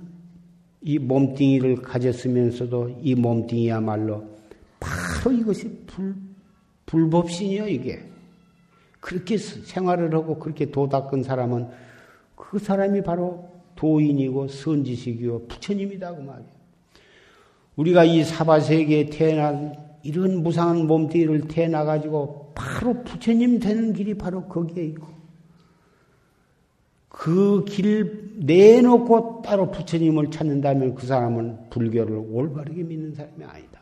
이 0.82 1.00
몸뚱이를 1.00 1.78
가졌으면서도 1.78 3.00
이 3.02 3.16
몸뚱이야말로 3.16 4.26
바로 4.82 5.32
이것이 5.32 5.70
불, 5.88 6.14
불법신이요, 6.86 7.70
이게. 7.70 8.04
그렇게 9.00 9.38
생활을 9.38 10.14
하고 10.14 10.40
그렇게 10.40 10.72
도 10.72 10.90
닦은 10.90 11.24
사람은 11.24 11.70
그 12.36 12.60
사람이 12.60 13.02
바로 13.04 13.50
도인이고 13.78 14.50
선지식이고 14.50 15.48
부처님이다, 15.48 16.16
그 16.16 16.22
말이에요. 16.22 16.55
우리가 17.76 18.04
이 18.06 18.24
사바 18.24 18.62
세계에 18.62 19.10
태어난 19.10 19.76
이런 20.04 20.44
무상한 20.44 20.88
몸뚱이를 20.88 21.48
태어나 21.48 21.84
가지고 21.84 22.54
바로 22.56 23.04
부처님 23.04 23.60
되는 23.60 23.92
길이 23.94 24.14
바로 24.14 24.46
거기에 24.48 24.84
있고 24.86 25.08
그 27.10 27.64
길 27.66 28.34
내놓고 28.40 29.42
따로 29.44 29.72
부처님을 29.72 30.32
찾는다면 30.32 30.96
그 30.96 31.08
사람은 31.08 31.70
불교를 31.70 32.16
올바르게 32.30 32.84
믿는 32.84 33.14
사람이 33.16 33.44
아니다. 33.44 33.80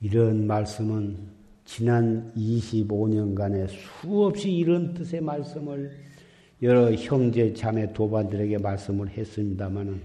이런 0.00 0.46
말씀은 0.46 1.33
지난 1.64 2.32
25년간의 2.36 3.68
수없이 3.68 4.50
이런 4.50 4.92
뜻의 4.94 5.20
말씀을 5.20 5.90
여러 6.62 6.92
형제 6.92 7.52
자매 7.52 7.92
도반들에게 7.92 8.58
말씀을 8.58 9.08
했습니다마는 9.08 10.00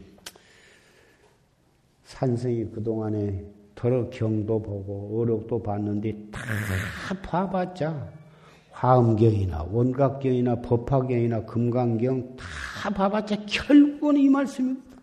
산성이 2.03 2.65
그동안에 2.65 3.43
더러 3.75 4.09
경도 4.09 4.61
보고 4.61 5.21
어록도 5.21 5.61
봤는데 5.61 6.29
다 6.31 6.41
봐봤자 7.21 8.11
화엄경이나 8.71 9.67
원각경이나 9.71 10.61
법화경이나 10.61 11.45
금강경 11.45 12.35
다 12.37 12.89
봐봤자 12.89 13.45
결국은 13.45 14.17
이 14.17 14.29
말씀입니다. 14.29 14.97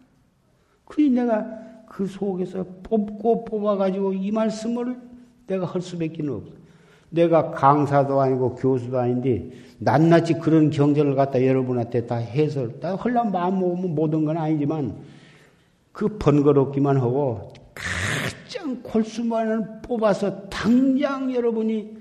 그니 0.84 1.10
내가 1.10 1.46
그 1.88 2.06
속에서 2.06 2.64
뽑고 2.82 3.44
뽑아가지고 3.44 4.14
이 4.14 4.30
말씀을 4.30 5.05
내가 5.46 5.66
할 5.66 5.80
수밖에 5.80 6.22
없어. 6.28 6.66
내가 7.10 7.50
강사도 7.52 8.20
아니고 8.20 8.56
교수도 8.56 8.98
아닌데 8.98 9.50
낱낱이 9.78 10.34
그런 10.34 10.70
경전을 10.70 11.14
갖다 11.14 11.44
여러분한테 11.44 12.06
다 12.06 12.16
해설, 12.16 12.80
다 12.80 12.96
헐란 12.96 13.30
마음 13.30 13.60
먹으면 13.60 13.94
모든 13.94 14.24
건 14.24 14.36
아니지만 14.36 14.96
그 15.92 16.18
번거롭기만 16.18 16.96
하고 16.96 17.52
가장 17.74 18.82
골수만을 18.82 19.82
뽑아서 19.82 20.48
당장 20.48 21.34
여러분이 21.34 21.96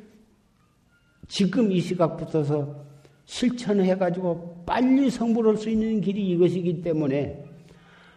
지금 1.27 1.71
이 1.71 1.79
시각부터서 1.79 2.83
실천해가지고 3.25 4.63
빨리 4.65 5.09
성불할 5.09 5.57
수 5.57 5.69
있는 5.69 6.01
길이 6.01 6.29
이것이기 6.31 6.81
때문에 6.81 7.43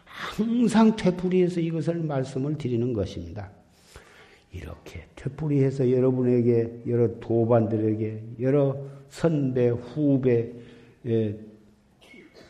항상 0.04 0.96
되풀이해서 0.96 1.60
이것을 1.60 1.96
말씀을 2.02 2.58
드리는 2.58 2.92
것입니다. 2.92 3.50
이렇게 4.52 5.06
퇴풀이해서 5.16 5.90
여러분에게 5.90 6.82
여러 6.86 7.18
도반들에게 7.20 8.22
여러 8.40 8.76
선배 9.10 9.68
후배 9.68 10.52
예, 11.06 11.38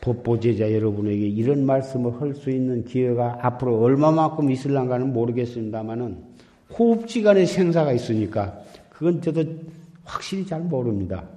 법보제자 0.01 0.73
여러분에게 0.73 1.27
이런 1.27 1.67
말씀을 1.67 2.21
할 2.21 2.35
수 2.35 2.51
있는 2.51 2.85
기회가 2.85 3.39
앞으로 3.43 3.81
얼마만큼 3.81 4.51
있을란가는 4.51 5.13
모르겠습니다만은 5.13 6.25
호흡지간의 6.79 7.47
생사가 7.47 7.93
있으니까 7.93 8.63
그건 8.91 9.21
저도 9.21 9.45
확실히 10.05 10.47
잘 10.47 10.61
모릅니다. 10.61 11.29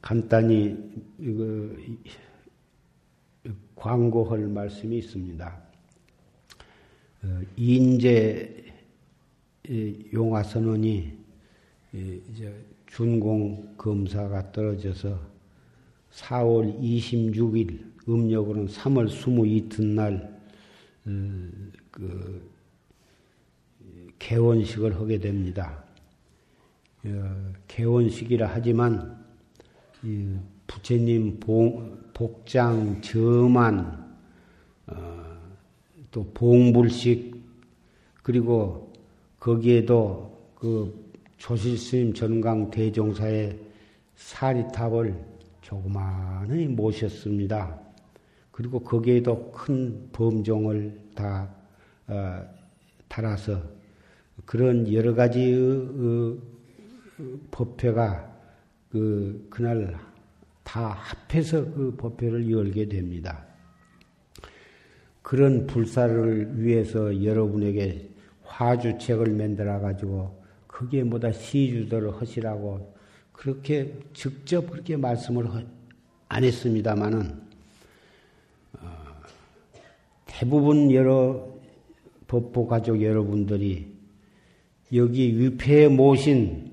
간단히 0.00 0.76
이거 1.18 1.44
광고할 3.76 4.40
말씀이 4.46 4.98
있습니다. 4.98 5.67
어, 7.22 7.40
인제 7.56 8.64
용화선원이 10.12 11.18
이제 11.92 12.54
준공 12.86 13.74
검사가 13.76 14.52
떨어져서 14.52 15.18
4월 16.12 16.80
26일 16.80 17.80
음력으로는 18.08 18.68
3월 18.68 19.08
22날 19.08 20.38
어, 21.06 21.50
그 21.90 22.50
개원식을 24.18 24.96
하게 24.96 25.18
됩니다. 25.18 25.84
어, 27.04 27.52
개원식이라 27.66 28.48
하지만 28.52 29.24
부처님 30.66 31.40
복장 32.14 33.00
저만 33.00 34.07
또 36.10 36.24
봉불식 36.34 37.36
그리고 38.22 38.92
거기에도 39.38 40.36
그 40.54 41.08
조실 41.38 41.78
스님 41.78 42.12
전강 42.12 42.70
대종사의 42.70 43.58
사리탑을 44.16 45.14
조그마히 45.62 46.66
모셨습니다. 46.66 47.78
그리고 48.50 48.80
거기에도 48.80 49.52
큰 49.52 50.08
범종을 50.12 50.98
다 51.14 51.48
어, 52.08 52.42
달아서 53.06 53.62
그런 54.44 54.92
여러 54.92 55.14
가지 55.14 55.54
어, 55.54 56.36
어, 57.22 57.38
법회가 57.50 58.36
그 58.90 59.46
그날 59.50 59.96
다 60.64 60.88
합해서 60.88 61.64
그 61.72 61.94
법회를 61.96 62.50
열게 62.50 62.88
됩니다. 62.88 63.47
그런 65.28 65.66
불사를 65.66 66.58
위해서 66.58 67.22
여러분에게 67.22 68.08
화주책을 68.44 69.30
만들어 69.34 69.78
가지고 69.78 70.42
그게 70.66 71.04
뭐다 71.04 71.32
시주도를 71.32 72.18
하시라고 72.18 72.94
그렇게 73.30 73.92
직접 74.14 74.70
그렇게 74.70 74.96
말씀을 74.96 75.46
안 76.30 76.44
했습니다마는 76.44 77.42
어, 78.80 78.88
대부분 80.24 80.90
여러 80.92 81.46
법보 82.26 82.66
가족 82.66 83.02
여러분들이 83.02 83.86
여기 84.94 85.38
위패에 85.38 85.88
모신 85.88 86.72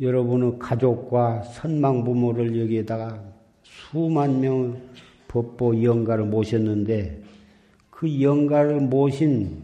여러분의 0.00 0.60
가족과 0.60 1.42
선망 1.42 2.04
부모를 2.04 2.56
여기에다가 2.56 3.20
수만 3.64 4.38
명 4.40 4.80
법보 5.26 5.82
영가를 5.82 6.24
모셨는데 6.26 7.26
그 7.98 8.22
영가를 8.22 8.80
모신 8.82 9.60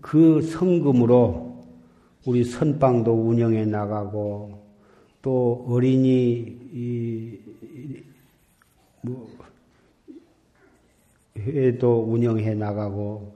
그 0.00 0.40
성금으로 0.40 1.54
우리 2.24 2.42
선방도 2.42 3.12
운영해 3.12 3.66
나가고 3.66 4.58
또 5.20 5.66
어린이 5.68 6.56
뭐 9.02 9.28
회도 11.36 12.06
운영해 12.08 12.54
나가고 12.54 13.34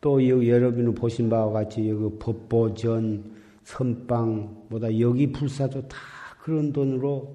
또 0.00 0.26
여러분이 0.48 0.92
보신 0.96 1.30
바와 1.30 1.52
같이 1.52 1.88
여기 1.88 2.18
법보전 2.18 3.22
선방보다 3.62 4.98
여기 4.98 5.30
불사도 5.30 5.86
다 5.86 5.96
그런 6.42 6.72
돈으로 6.72 7.32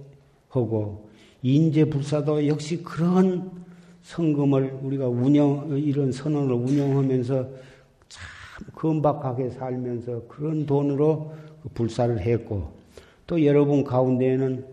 하고 0.49 1.07
인재 1.41 1.85
불사도 1.85 2.47
역시 2.47 2.83
그런 2.83 3.54
성금을 4.05 4.79
우리가 4.83 5.07
운영, 5.07 5.67
이런 5.79 6.11
선언을 6.11 6.53
운영하면서 6.53 7.49
참 8.07 8.67
건박하게 8.75 9.49
살면서 9.49 10.27
그런 10.27 10.65
돈으로 10.67 11.33
그 11.63 11.69
불사를 11.69 12.19
했고 12.19 12.71
또 13.25 13.43
여러분 13.43 13.83
가운데에는 13.83 14.63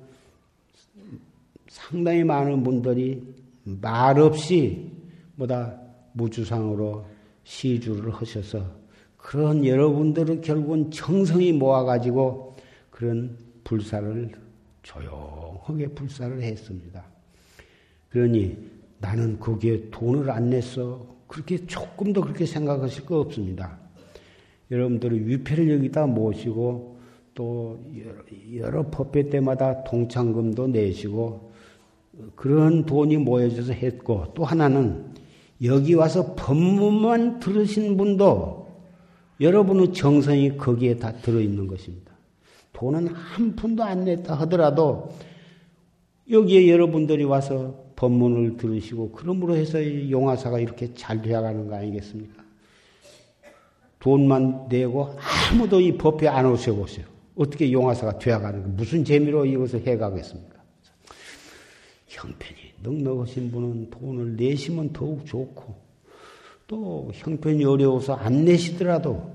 상당히 1.68 2.22
많은 2.24 2.62
분들이 2.62 3.22
말없이 3.64 4.90
뭐다 5.36 5.80
무주상으로 6.12 7.06
시주를 7.44 8.12
하셔서 8.12 8.62
그런 9.16 9.64
여러분들은 9.64 10.42
결국은 10.42 10.90
정성이 10.90 11.52
모아가지고 11.52 12.56
그런 12.90 13.38
불사를 13.64 14.30
조용하게 14.82 15.86
불사를 15.88 16.42
했습니다. 16.42 17.02
그러니 18.10 18.71
나는 19.02 19.40
거기에 19.40 19.90
돈을 19.90 20.30
안 20.30 20.50
냈어. 20.50 21.04
그렇게 21.26 21.66
조금도 21.66 22.20
그렇게 22.22 22.46
생각하실 22.46 23.04
거 23.04 23.18
없습니다. 23.20 23.78
여러분들이 24.70 25.26
위패를 25.26 25.70
여기다 25.72 26.06
모시고 26.06 26.98
또 27.34 27.80
여러, 27.98 28.66
여러 28.66 28.90
법회 28.90 29.28
때마다 29.28 29.82
동창금도 29.84 30.68
내시고 30.68 31.52
그런 32.36 32.86
돈이 32.86 33.16
모여져서 33.16 33.72
했고 33.72 34.32
또 34.34 34.44
하나는 34.44 35.12
여기 35.64 35.94
와서 35.94 36.34
법문만 36.36 37.40
들으신 37.40 37.96
분도 37.96 38.68
여러분의 39.40 39.92
정성이 39.92 40.56
거기에 40.56 40.96
다 40.96 41.12
들어있는 41.12 41.66
것입니다. 41.66 42.12
돈은 42.72 43.08
한 43.08 43.56
푼도 43.56 43.82
안 43.82 44.04
냈다 44.04 44.34
하더라도 44.34 45.10
여기에 46.30 46.70
여러분들이 46.70 47.24
와서 47.24 47.91
법문을 48.02 48.56
들으시고 48.56 49.12
그러므로 49.12 49.54
해서 49.54 49.78
용화사가 50.10 50.58
이렇게 50.58 50.92
잘 50.92 51.22
되어가는 51.22 51.68
거 51.68 51.76
아니겠습니까? 51.76 52.42
돈만 54.00 54.66
내고 54.68 55.14
아무도 55.52 55.80
이 55.80 55.96
법에 55.96 56.26
안 56.26 56.46
오셔보세요. 56.46 57.06
어떻게 57.36 57.70
용화사가 57.70 58.18
되어가는 58.18 58.62
거 58.64 58.68
무슨 58.70 59.04
재미로 59.04 59.46
이것을 59.46 59.86
해가겠습니까? 59.86 60.56
형편이 62.08 62.60
넉넉하신 62.82 63.52
분은 63.52 63.90
돈을 63.90 64.34
내시면 64.34 64.92
더욱 64.92 65.24
좋고 65.24 65.72
또 66.66 67.08
형편이 67.14 67.64
어려워서 67.64 68.14
안 68.14 68.44
내시더라도 68.44 69.30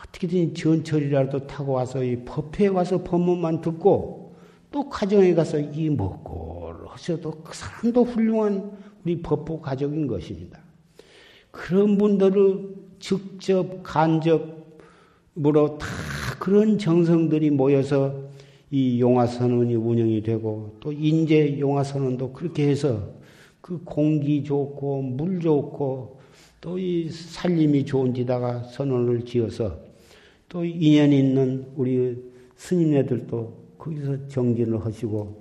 어떻게든 0.00 0.54
전철이라도 0.54 1.48
타고 1.48 1.72
와서 1.72 2.04
이 2.04 2.24
법회에 2.24 2.68
와서 2.68 3.02
법문만 3.02 3.62
듣고 3.62 4.36
또 4.70 4.88
가정에 4.88 5.34
가서 5.34 5.58
이 5.58 5.90
먹고 5.90 6.49
하셔도 6.90 7.30
그 7.42 7.54
사람도 7.54 8.04
훌륭한 8.04 8.72
우리 9.04 9.22
법보 9.22 9.60
가족인 9.60 10.06
것입니다. 10.06 10.60
그런 11.50 11.98
분들을 11.98 12.74
직접 12.98 13.82
간접으로 13.82 15.78
다 15.78 15.86
그런 16.38 16.78
정성들이 16.78 17.50
모여서 17.50 18.28
이 18.70 19.00
용화선언이 19.00 19.74
운영이 19.74 20.22
되고 20.22 20.76
또 20.80 20.92
인재 20.92 21.58
용화선언도 21.58 22.32
그렇게 22.32 22.68
해서 22.68 23.14
그 23.60 23.80
공기 23.84 24.44
좋고 24.44 25.02
물 25.02 25.40
좋고 25.40 26.20
또 26.60 26.78
이 26.78 27.08
살림이 27.08 27.86
좋은 27.86 28.12
데다가 28.12 28.62
선언을 28.64 29.24
지어서 29.24 29.78
또 30.48 30.64
인연 30.64 31.10
있는 31.12 31.66
우리 31.74 32.22
스님네들도 32.56 33.60
거기서 33.78 34.28
정진을 34.28 34.84
하시고 34.84 35.39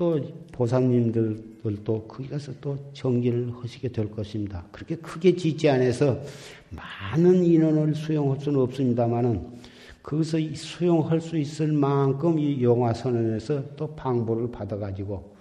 또 0.00 0.18
보상님들도 0.52 2.04
거기 2.08 2.26
가서 2.26 2.54
또 2.58 2.78
정기를 2.94 3.52
하시게 3.60 3.88
될 3.88 4.10
것입니다. 4.10 4.64
그렇게 4.72 4.96
크게 4.96 5.36
짓지 5.36 5.68
않아서 5.68 6.22
많은 6.70 7.44
인원을 7.44 7.94
수용할 7.94 8.40
수는 8.40 8.60
없습니다만은 8.60 9.60
거기서 10.02 10.38
수용할 10.54 11.20
수 11.20 11.36
있을 11.36 11.72
만큼 11.72 12.38
이 12.38 12.62
영화 12.62 12.94
선언에서 12.94 13.76
또 13.76 13.94
방보를 13.94 14.50
받아가지고 14.50 15.36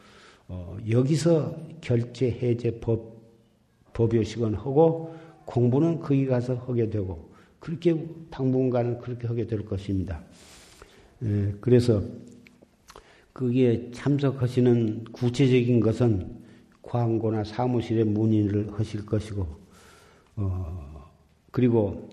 어, 0.49 0.77
여기서 0.89 1.55
결제 1.79 2.29
해제 2.29 2.81
법 2.81 3.17
법요식은 3.93 4.55
하고 4.55 5.15
공부는 5.45 6.01
거기 6.01 6.25
가서 6.25 6.55
하게 6.55 6.89
되고 6.89 7.29
그렇게 7.59 7.95
당분간은 8.29 8.99
그렇게 8.99 9.25
하게 9.25 9.47
될 9.47 9.63
것입니다. 9.63 10.21
에, 11.23 11.53
그래서 11.61 12.03
거기에 13.39 13.91
참석하시는 13.93 15.05
구체적인 15.13 15.79
것은 15.79 16.27
광고나 16.81 17.45
사무실에 17.45 18.03
문의를 18.03 18.67
하실 18.73 19.05
것이고, 19.05 19.47
어, 20.35 21.09
그리고 21.49 22.09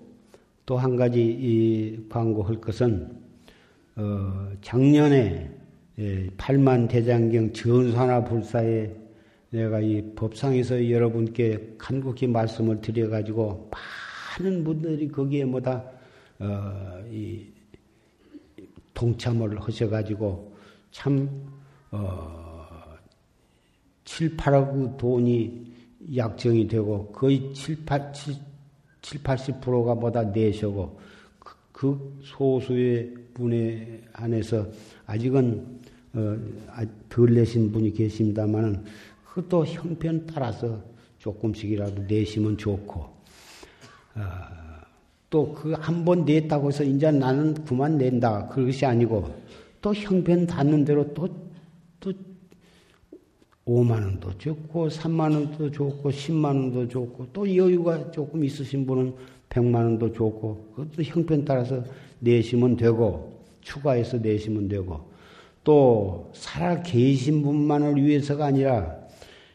또 0.65 0.77
한 0.77 0.95
가지 0.95 1.21
이 1.21 2.07
광고할 2.07 2.61
것은 2.61 3.11
어, 3.97 4.51
작년에 4.61 5.51
예, 5.99 6.29
팔만 6.37 6.87
대장경 6.87 7.51
전산화 7.51 8.23
불사에 8.23 8.89
내가 9.49 9.81
이 9.81 10.01
법상에서 10.15 10.89
여러분께 10.89 11.75
간곡히 11.77 12.27
말씀을 12.27 12.79
드려가지고 12.79 13.69
많은 14.39 14.63
분들이 14.63 15.09
거기에 15.09 15.43
뭐다 15.43 15.83
어, 16.39 17.03
이 17.11 17.47
동참을 18.93 19.59
하셔가지고 19.59 20.46
참 20.97 21.29
어, 21.91 22.97
7, 24.03 24.35
8억 24.35 24.97
돈이 24.97 25.71
약정이 26.15 26.67
되고 26.67 27.11
거의 27.11 27.53
7, 27.53 27.85
8, 27.85 28.11
7, 28.13 28.33
7 29.03 29.21
80%가 29.21 29.93
뭐다 29.93 30.23
내셔고 30.23 30.99
그, 31.37 31.55
그 31.71 32.19
소수의 32.23 33.13
분에 33.35 34.01
한해서 34.11 34.65
아직은 35.05 35.81
어, 36.15 36.37
아, 36.71 36.83
덜 37.09 37.31
내신 37.35 37.71
분이 37.71 37.93
계십니다만은 37.93 38.83
그것도 39.23 39.65
형편 39.67 40.25
따라서 40.25 40.81
조금씩이라도 41.19 42.05
내시면 42.07 42.57
좋고 42.57 43.01
어, 44.15 44.21
또그 45.29 45.73
한 45.73 46.03
번 46.03 46.25
냈다고 46.25 46.69
해서 46.69 46.83
이제 46.83 47.11
나는 47.11 47.53
그만 47.65 47.99
낸다. 47.99 48.47
그것이 48.47 48.83
아니고 48.83 49.45
또 49.87 49.93
형편 49.93 50.45
닿는 50.45 50.83
대로 50.83 51.13
또 51.13 51.29
또 52.01 52.11
5만 53.65 53.91
원도 53.91 54.37
좋고 54.37 54.89
3만 54.89 55.33
원도 55.33 55.71
좋고 55.71 56.09
10만 56.09 56.43
원도 56.43 56.89
좋고 56.89 57.27
또 57.31 57.55
여유가 57.55 58.11
조금 58.11 58.43
있으신 58.43 58.85
분은 58.85 59.13
100만 59.49 59.75
원도 59.75 60.11
좋고 60.11 60.73
그것도 60.75 61.03
형편 61.03 61.45
따라서 61.45 61.81
내시면 62.19 62.75
되고 62.75 63.45
추가해서 63.61 64.17
내시면 64.17 64.67
되고 64.67 65.09
또 65.63 66.31
살아 66.33 66.81
계신 66.81 67.41
분만을 67.41 67.95
위해서가 67.95 68.47
아니라 68.47 68.93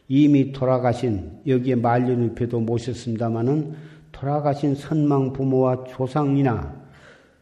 이미 0.09 0.51
돌아가신 0.51 1.41
여기에 1.47 1.75
말년일패도 1.75 2.59
모셨습니다마는 2.59 3.75
돌아가신 4.13 4.77
선망 4.77 5.35
부모와 5.35 5.85
조상이나 5.85 6.81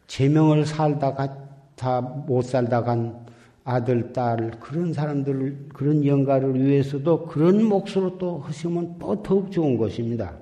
제명을 0.07 0.65
살다가 0.65 1.40
다 1.81 1.99
못 1.99 2.43
살다 2.43 2.83
간 2.83 3.25
아들, 3.63 4.13
딸 4.13 4.51
그런 4.59 4.93
사람들 4.93 5.69
그런 5.73 6.05
영가를 6.05 6.63
위해서도 6.63 7.25
그런 7.25 7.63
몫으로 7.63 8.19
또 8.19 8.37
하시면 8.37 8.97
또 8.99 9.23
더욱 9.23 9.51
좋은 9.51 9.77
것입니다. 9.77 10.37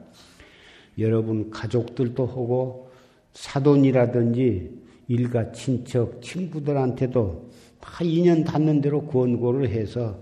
여러분 0.98 1.50
가족들도 1.50 2.26
하고 2.26 2.90
사돈이라든지 3.32 4.70
일가 5.08 5.54
친척 5.54 6.22
친구들한테도 6.22 7.50
다 7.80 8.04
인연 8.04 8.44
닿는 8.44 8.82
대로 8.82 9.06
권고를 9.06 9.70
해서 9.70 10.20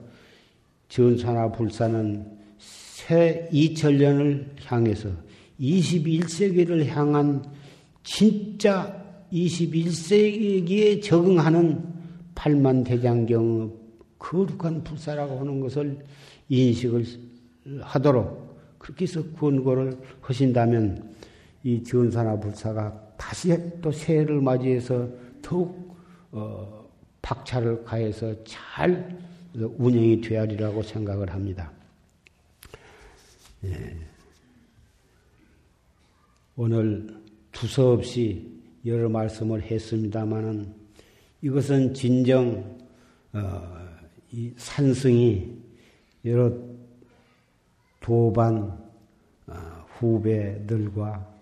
전사나 0.87 1.51
불사는 1.51 2.25
새 2.59 3.49
2000년을 3.51 4.45
향해서 4.65 5.09
21세기를 5.59 6.85
향한 6.85 7.43
진짜 8.03 9.06
21세기에 9.31 11.01
적응하는 11.01 11.83
팔만 12.35 12.83
대장경 12.83 13.73
거룩한 14.19 14.83
불사라고 14.83 15.39
하는 15.39 15.59
것을 15.59 15.97
인식을 16.49 17.05
하도록 17.81 18.47
그렇게 18.77 19.03
해서 19.03 19.23
권고를 19.31 19.97
하신다면 20.21 21.15
이 21.63 21.83
전사나 21.83 22.39
불사가 22.39 23.07
다시 23.17 23.55
또 23.81 23.91
새해를 23.91 24.41
맞이해서 24.41 25.09
더욱 25.41 25.97
어, 26.31 26.87
박차를 27.21 27.83
가해서 27.83 28.33
잘 28.45 29.17
운영이 29.53 30.21
되어리라고 30.21 30.83
생각을 30.83 31.33
합니다. 31.33 31.71
예. 33.65 33.97
오늘 36.55 37.21
두서없이 37.51 38.56
여러 38.87 39.09
말씀을 39.09 39.61
했습니다마는 39.61 40.73
이것은 41.41 41.93
진정 41.93 42.77
어, 43.33 43.61
이 44.31 44.51
산승이 44.55 45.55
여러 46.25 46.51
도반 47.99 48.77
어, 49.47 49.53
후배들과 49.97 51.35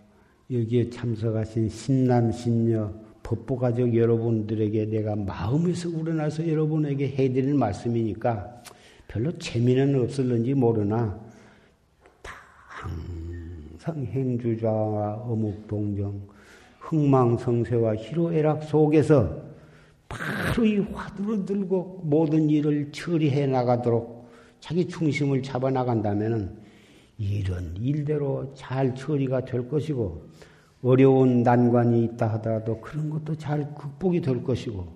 여기에 0.51 0.89
참석하신 0.89 1.69
신남 1.69 2.31
신녀 2.31 2.91
법보 3.23 3.57
가족 3.57 3.95
여러분들에게 3.95 4.85
내가 4.85 5.15
마음에서 5.15 5.89
우러나서 5.89 6.47
여러분에게 6.47 7.07
해드릴 7.07 7.55
말씀이니까 7.55 8.63
별로 9.07 9.35
재미는 9.37 9.95
없을는지 10.01 10.53
모르나 10.53 11.19
항상 12.67 14.05
행주자와 14.05 15.15
어묵 15.15 15.67
동정 15.67 16.34
흥망성쇠와 16.85 17.95
희로애락 17.95 18.63
속에서 18.63 19.43
바로 20.07 20.65
이 20.65 20.79
화두를 20.79 21.45
들고 21.45 22.01
모든 22.03 22.49
일을 22.49 22.91
처리해 22.91 23.47
나가도록 23.47 24.29
자기 24.59 24.87
중심을 24.87 25.41
잡아 25.41 25.71
나간다면은 25.71 26.57
일은 27.17 27.75
일대로 27.77 28.53
잘 28.55 28.93
처리가 28.93 29.45
될 29.45 29.67
것이고 29.67 30.29
어려운 30.83 31.41
난관이 31.41 32.03
있다 32.03 32.27
하더라도 32.33 32.79
그런 32.81 33.09
것도 33.09 33.35
잘 33.35 33.73
극복이 33.73 34.21
될 34.21 34.43
것이고 34.43 34.87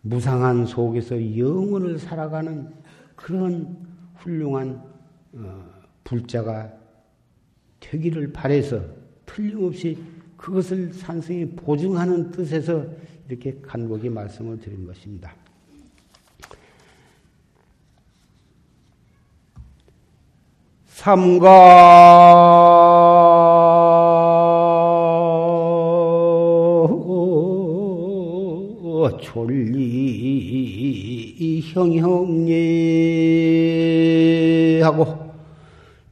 무상한 0.00 0.64
속에서 0.64 1.36
영원을 1.36 1.98
살아가는 1.98 2.72
그런 3.14 3.76
훌륭한 4.14 4.82
어, 5.34 5.64
불자가 6.04 6.72
되기를 7.80 8.32
바래서 8.32 8.80
틀림없이 9.26 9.98
그것을 10.38 10.94
산성이 10.94 11.44
보증하는 11.50 12.30
뜻에서 12.30 12.86
이렇게 13.28 13.58
간곡히 13.60 14.08
말씀을 14.08 14.58
드린 14.58 14.86
것입니다. 14.86 15.34
삼가 20.86 21.48
졸리 29.20 30.48
형형예하고 31.72 32.08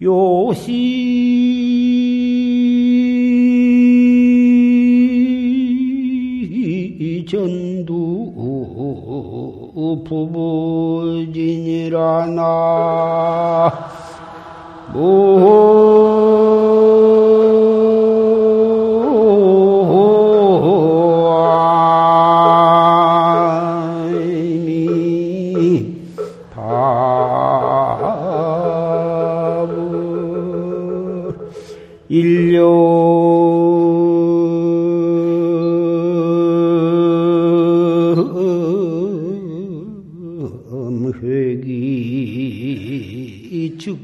요시 0.03 1.56
부부진이라 10.05 11.99
나 12.27 13.91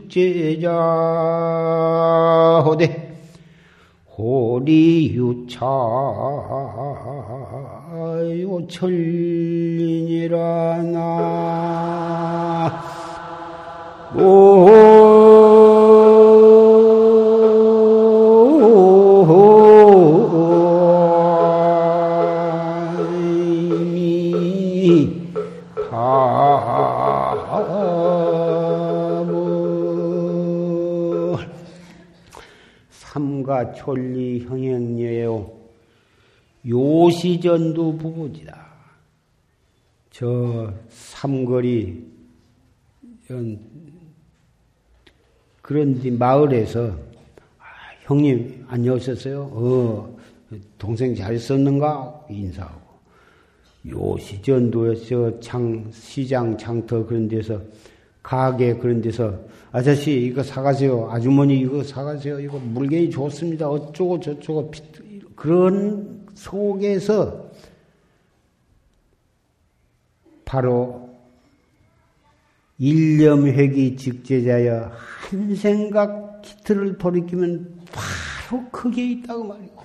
제자 0.08 0.70
호대 2.64 3.12
호리유차 4.18 5.66
요철린이라 8.42 10.36
나 10.82 12.12
가 33.72 33.74
촐리 33.74 34.44
형행녀요 34.44 35.50
요시전두 36.66 37.96
부부지다. 37.96 38.70
저 40.10 40.72
삼거리 40.88 42.06
그런 45.62 46.18
마을에서 46.18 46.86
아, 47.58 47.64
형님 48.02 48.66
안녕하셨어요? 48.68 49.42
어 49.52 50.18
동생 50.78 51.14
잘 51.14 51.34
있었는가 51.34 52.26
인사하고 52.28 52.82
요시전도에서 53.88 55.40
장 55.40 55.90
시장 55.92 56.56
장터 56.58 57.06
그런 57.06 57.26
데서 57.26 57.60
가게 58.22 58.74
그런 58.74 59.00
데서 59.00 59.38
아저씨 59.72 60.12
이거 60.12 60.42
사가세요. 60.42 61.10
아주머니 61.10 61.60
이거 61.60 61.82
사가세요. 61.82 62.40
이거 62.40 62.58
물건이 62.58 63.10
좋습니다. 63.10 63.68
어쩌고 63.68 64.20
저쩌고 64.20 64.70
그런 65.34 66.26
속에서 66.34 67.50
바로 70.44 71.10
일념회기 72.78 73.96
직제자여 73.96 74.92
한 74.92 75.54
생각 75.54 76.42
기틀을 76.42 76.98
돌이키면 76.98 77.80
바로 77.92 78.68
그게 78.70 79.10
있다고 79.12 79.44
말이고. 79.44 79.82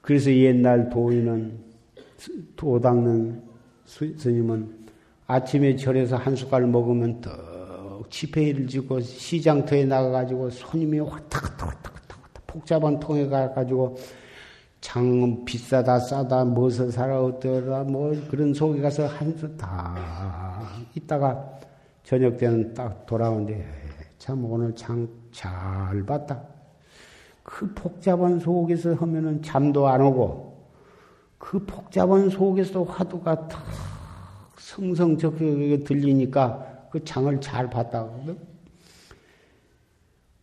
그래서 0.00 0.32
옛날 0.32 0.88
도인은 0.88 1.58
도 2.56 2.80
닦는 2.80 3.42
스님은 3.86 4.79
아침에 5.32 5.76
절에서 5.76 6.16
한 6.16 6.34
숟갈 6.34 6.66
먹으면 6.66 7.20
떡 7.20 8.10
지폐를 8.10 8.66
지고 8.66 9.00
시장터에 9.00 9.84
나가가지고 9.84 10.50
손님이 10.50 10.98
왔다 11.00 11.40
갔다 11.40 11.66
왔다 11.66 11.90
갔다 11.90 12.16
왔다 12.20 12.42
복잡한 12.46 12.98
통에 12.98 13.26
가가지고 13.26 13.96
장 14.80 15.44
비싸다 15.44 15.98
싸다 16.00 16.44
무엇을 16.44 16.90
사라 16.90 17.22
어떠라 17.22 17.84
뭐 17.84 18.12
그런 18.30 18.54
속에 18.54 18.80
가서 18.80 19.06
한수 19.06 19.56
다 19.56 20.66
있다가 20.94 21.60
저녁 22.02 22.36
때는 22.38 22.74
딱 22.74 23.06
돌아오는데 23.06 23.64
참 24.18 24.44
오늘 24.44 24.74
장 24.74 25.20
잘 25.32 26.04
봤다. 26.04 26.40
그 27.42 27.72
복잡한 27.74 28.38
속에서 28.38 28.94
하면은 28.94 29.42
잠도 29.42 29.88
안 29.88 30.00
오고 30.00 30.68
그 31.38 31.64
복잡한 31.64 32.28
속에서 32.28 32.82
화두가 32.84 33.48
탁 33.48 33.64
성성적하게 34.70 35.82
들리니까 35.84 36.88
그 36.90 37.04
장을 37.04 37.40
잘 37.40 37.68
봤다거든. 37.68 38.38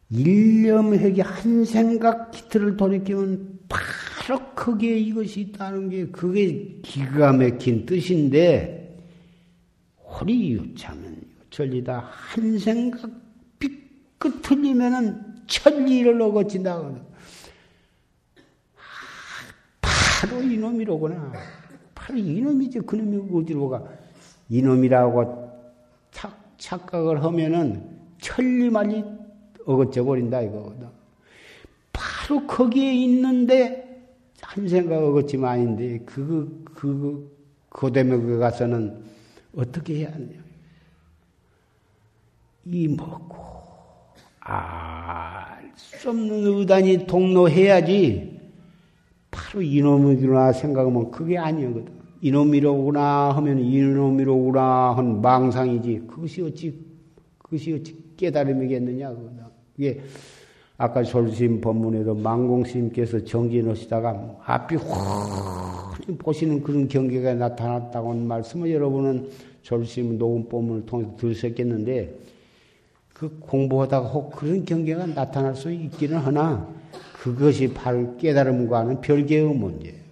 일념회기 0.09 1.21
한 1.21 1.65
생각 1.65 2.31
기틀을 2.31 2.77
돌이키면 2.77 3.59
바로 3.69 4.53
크게 4.55 4.99
이것이 4.99 5.41
있다는 5.41 5.89
게 5.89 6.07
그게 6.07 6.79
기가 6.81 7.33
막힌 7.33 7.85
뜻인데 7.85 8.97
호리유참은 9.97 11.21
전리다 11.49 12.09
한 12.09 12.57
생각 12.57 13.09
삐끗 13.59 14.41
틀리면은 14.41 15.21
천리를 15.47 16.21
얻어진다. 16.21 16.81
바로 19.81 20.41
이놈이로구나. 20.41 21.31
바로 21.95 22.17
이놈이지. 22.17 22.79
그놈이 22.81 23.33
어디로 23.33 23.69
가. 23.69 23.83
이놈이라고 24.49 25.51
착, 26.11 26.31
착각을 26.57 27.23
하면은 27.23 27.97
천리만이 28.19 29.03
어긋져 29.65 30.03
버린다 30.03 30.41
이거거든. 30.41 30.87
바로 31.91 32.45
거기에 32.47 32.93
있는데 32.93 34.01
한 34.41 34.67
생각 34.67 35.03
어긋지만 35.03 35.51
아닌데 35.51 35.99
그, 36.05 36.63
그, 36.73 37.35
그대에 37.69 38.03
그 38.03 38.37
가서는 38.39 39.03
어떻게 39.55 39.99
해야 39.99 40.13
하냐. 40.13 40.27
이 42.65 42.87
먹고, 42.87 43.35
알 44.39 45.57
수 45.77 46.09
없는 46.09 46.45
의단이 46.45 47.05
동로해야지 47.05 48.39
바로 49.29 49.61
이놈이구나 49.61 50.51
생각하면 50.53 51.11
그게 51.11 51.37
아니거든. 51.37 51.96
이놈이로구나 52.21 53.31
하면 53.31 53.59
이놈이로구나 53.59 54.93
한 54.95 55.21
망상이지. 55.21 56.03
그것이 56.07 56.41
어찌, 56.41 56.79
그것이 57.37 57.73
어찌 57.73 57.95
깨달음이겠느냐, 58.17 59.15
그게 59.75 60.01
아까 60.77 61.03
솔심 61.03 61.59
법문에도 61.59 62.13
망공스님께서 62.15 63.23
정지해 63.23 63.63
놓으시다가 63.63 64.37
앞이 64.45 64.75
훤히 64.75 66.17
보시는 66.17 66.61
그런 66.61 66.87
경계가 66.87 67.33
나타났다고 67.33 68.11
하는 68.11 68.27
말씀을 68.27 68.71
여러분은 68.71 69.29
솔심 69.63 70.17
녹음 70.17 70.47
법문을 70.47 70.85
통해서 70.85 71.15
들으셨겠는데 71.17 72.15
그 73.13 73.39
공부하다가 73.39 74.07
혹 74.07 74.31
그런 74.31 74.63
경계가 74.63 75.07
나타날 75.07 75.55
수 75.55 75.71
있기는 75.71 76.17
하나 76.17 76.67
그것이 77.21 77.73
바로 77.73 78.15
깨달음과는 78.17 79.01
별개의 79.01 79.55
문제예요. 79.55 80.06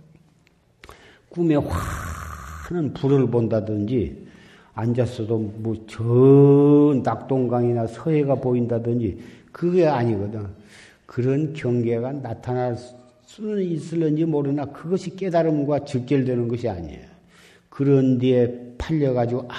꿈에 1.35 1.55
환한 1.55 2.93
불을 2.93 3.29
본다든지 3.29 4.25
앉았어도 4.73 5.37
뭐저 5.37 7.01
낙동강이나 7.03 7.87
서해가 7.87 8.35
보인다든지 8.35 9.19
그게 9.51 9.85
아니거든. 9.85 10.47
그런 11.05 11.51
경계가 11.51 12.13
나타날 12.13 12.77
수는 13.25 13.63
있을런지 13.63 14.23
모르나 14.23 14.65
그것이 14.65 15.15
깨달음과 15.17 15.83
직결되는 15.83 16.47
것이 16.47 16.69
아니에요. 16.69 17.05
그런 17.69 18.17
뒤에 18.17 18.75
팔려가지고, 18.77 19.47
아, 19.49 19.55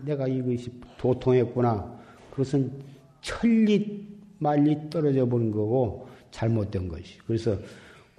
내가 0.00 0.26
이것이 0.26 0.70
도통했구나. 0.96 1.92
그것은 2.30 2.72
천리 3.20 4.08
말리 4.38 4.78
떨어져 4.88 5.28
버린 5.28 5.50
거고 5.50 6.08
잘못된 6.30 6.88
것이. 6.88 7.18
그래서 7.26 7.56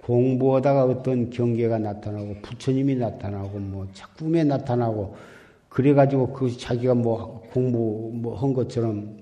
공부하다가 0.04 0.84
어떤 0.84 1.30
경계가 1.30 1.78
나타나고 1.78 2.36
부처님이 2.42 2.96
나타나고 2.96 3.58
뭐 3.58 3.86
꿈에 4.18 4.44
나타나고 4.44 5.14
그래가지고 5.70 6.32
그것이 6.32 6.58
자기가 6.58 6.94
뭐 6.94 7.42
공부 7.52 8.10
뭐 8.14 8.36
한 8.36 8.52
것처럼 8.52 9.16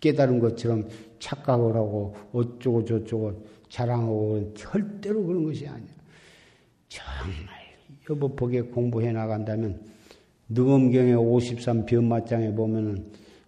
깨달은 0.00 0.38
것처럼 0.38 0.88
착각을 1.18 1.74
하고 1.74 2.14
어쩌고 2.32 2.84
저쩌고 2.84 3.44
자랑하고 3.68 4.54
절대로 4.54 5.24
그런 5.24 5.44
것이 5.44 5.66
아니야. 5.66 5.88
정말 6.88 7.34
여보복에 8.08 8.62
공부해 8.62 9.12
나간다면 9.12 9.80
능엄경의 10.48 11.16
53 11.16 11.84
변마장에 11.84 12.54
보면은 12.54 13.06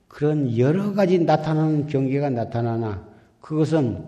그런 0.08 0.58
여러 0.58 0.92
가지 0.92 1.20
나타나는 1.20 1.86
경계가 1.86 2.30
나타나나 2.30 3.08
그것은 3.40 4.04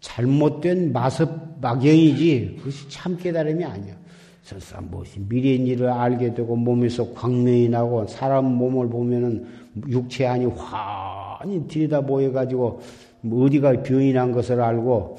잘못된 0.00 0.92
마습 0.92 1.51
막영이지 1.62 2.56
그것이 2.58 2.88
참 2.90 3.16
깨달음이 3.16 3.64
아니야. 3.64 3.94
설사 4.42 4.80
무엇이 4.80 5.20
미래인 5.20 5.66
일을 5.66 5.88
알게 5.88 6.34
되고 6.34 6.56
몸에서 6.56 7.14
광명이 7.14 7.68
나고 7.68 8.06
사람 8.08 8.44
몸을 8.56 8.88
보면은 8.88 9.46
육체 9.88 10.26
안이 10.26 10.46
환히 10.46 11.66
들여다 11.68 12.00
보여가지고 12.02 12.80
뭐 13.22 13.46
어디가 13.46 13.82
병이 13.82 14.12
난 14.12 14.32
것을 14.32 14.60
알고 14.60 15.16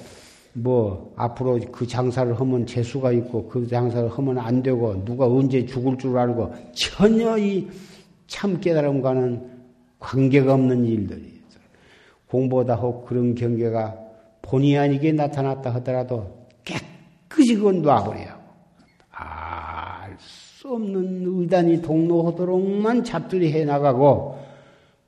뭐 0.55 1.13
앞으로 1.15 1.59
그 1.71 1.87
장사를 1.87 2.39
하면 2.39 2.65
재수가 2.65 3.13
있고 3.13 3.47
그 3.47 3.65
장사를 3.65 4.07
하면 4.09 4.37
안 4.37 4.61
되고 4.61 5.03
누가 5.05 5.25
언제 5.25 5.65
죽을 5.65 5.97
줄 5.97 6.17
알고 6.17 6.53
전혀 6.73 7.37
이 7.37 7.67
참 8.33 8.59
깨달음과는 8.59 9.41
관계가 9.99 10.55
없는 10.55 10.85
일들이 10.85 11.33
공보다 12.27 12.73
혹 12.75 13.05
그런 13.05 13.35
경계가 13.35 13.95
본의 14.43 14.77
아니게 14.77 15.11
나타났다 15.11 15.73
하더라도 15.75 16.47
깨끗이 16.63 17.55
그건 17.55 17.81
놔버려요. 17.81 18.41
알 19.09 19.73
수 20.63 20.69
없는 20.69 21.23
의단이 21.25 21.81
동로하도록만 21.81 23.03
잡들이 23.03 23.51
해나가고 23.51 24.39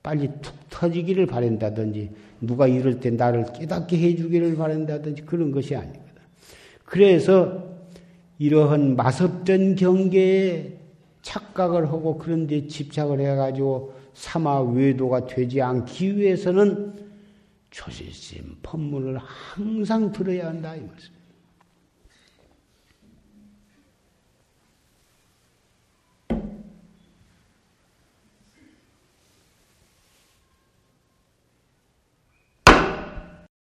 빨리 0.04 0.30
툭 0.42 0.54
터지기를 0.70 1.28
바란다든지 1.28 2.12
누가 2.42 2.68
이럴 2.68 3.00
때 3.00 3.10
나를 3.10 3.46
깨닫게 3.54 3.98
해주기를 3.98 4.58
바란다든지 4.58 5.22
그런 5.22 5.54
것이 5.54 5.74
아니거든. 5.74 6.04
그래서 6.84 7.64
이러한 8.38 8.98
마섭전 8.98 9.76
경계에 9.76 10.74
착각을 11.22 11.88
하고 11.88 12.18
그런 12.18 12.48
데 12.48 12.68
집착을 12.68 13.22
해가지고 13.22 13.94
사마 14.14 14.60
외도가 14.62 15.26
되지 15.26 15.62
않기 15.62 16.18
위해서는 16.18 17.05
조실심 17.76 18.58
법문을 18.64 19.18
항상 19.18 20.10
들어야 20.14 20.48
한다 20.48 20.76
이 20.78 20.82
말씀. 20.82 21.14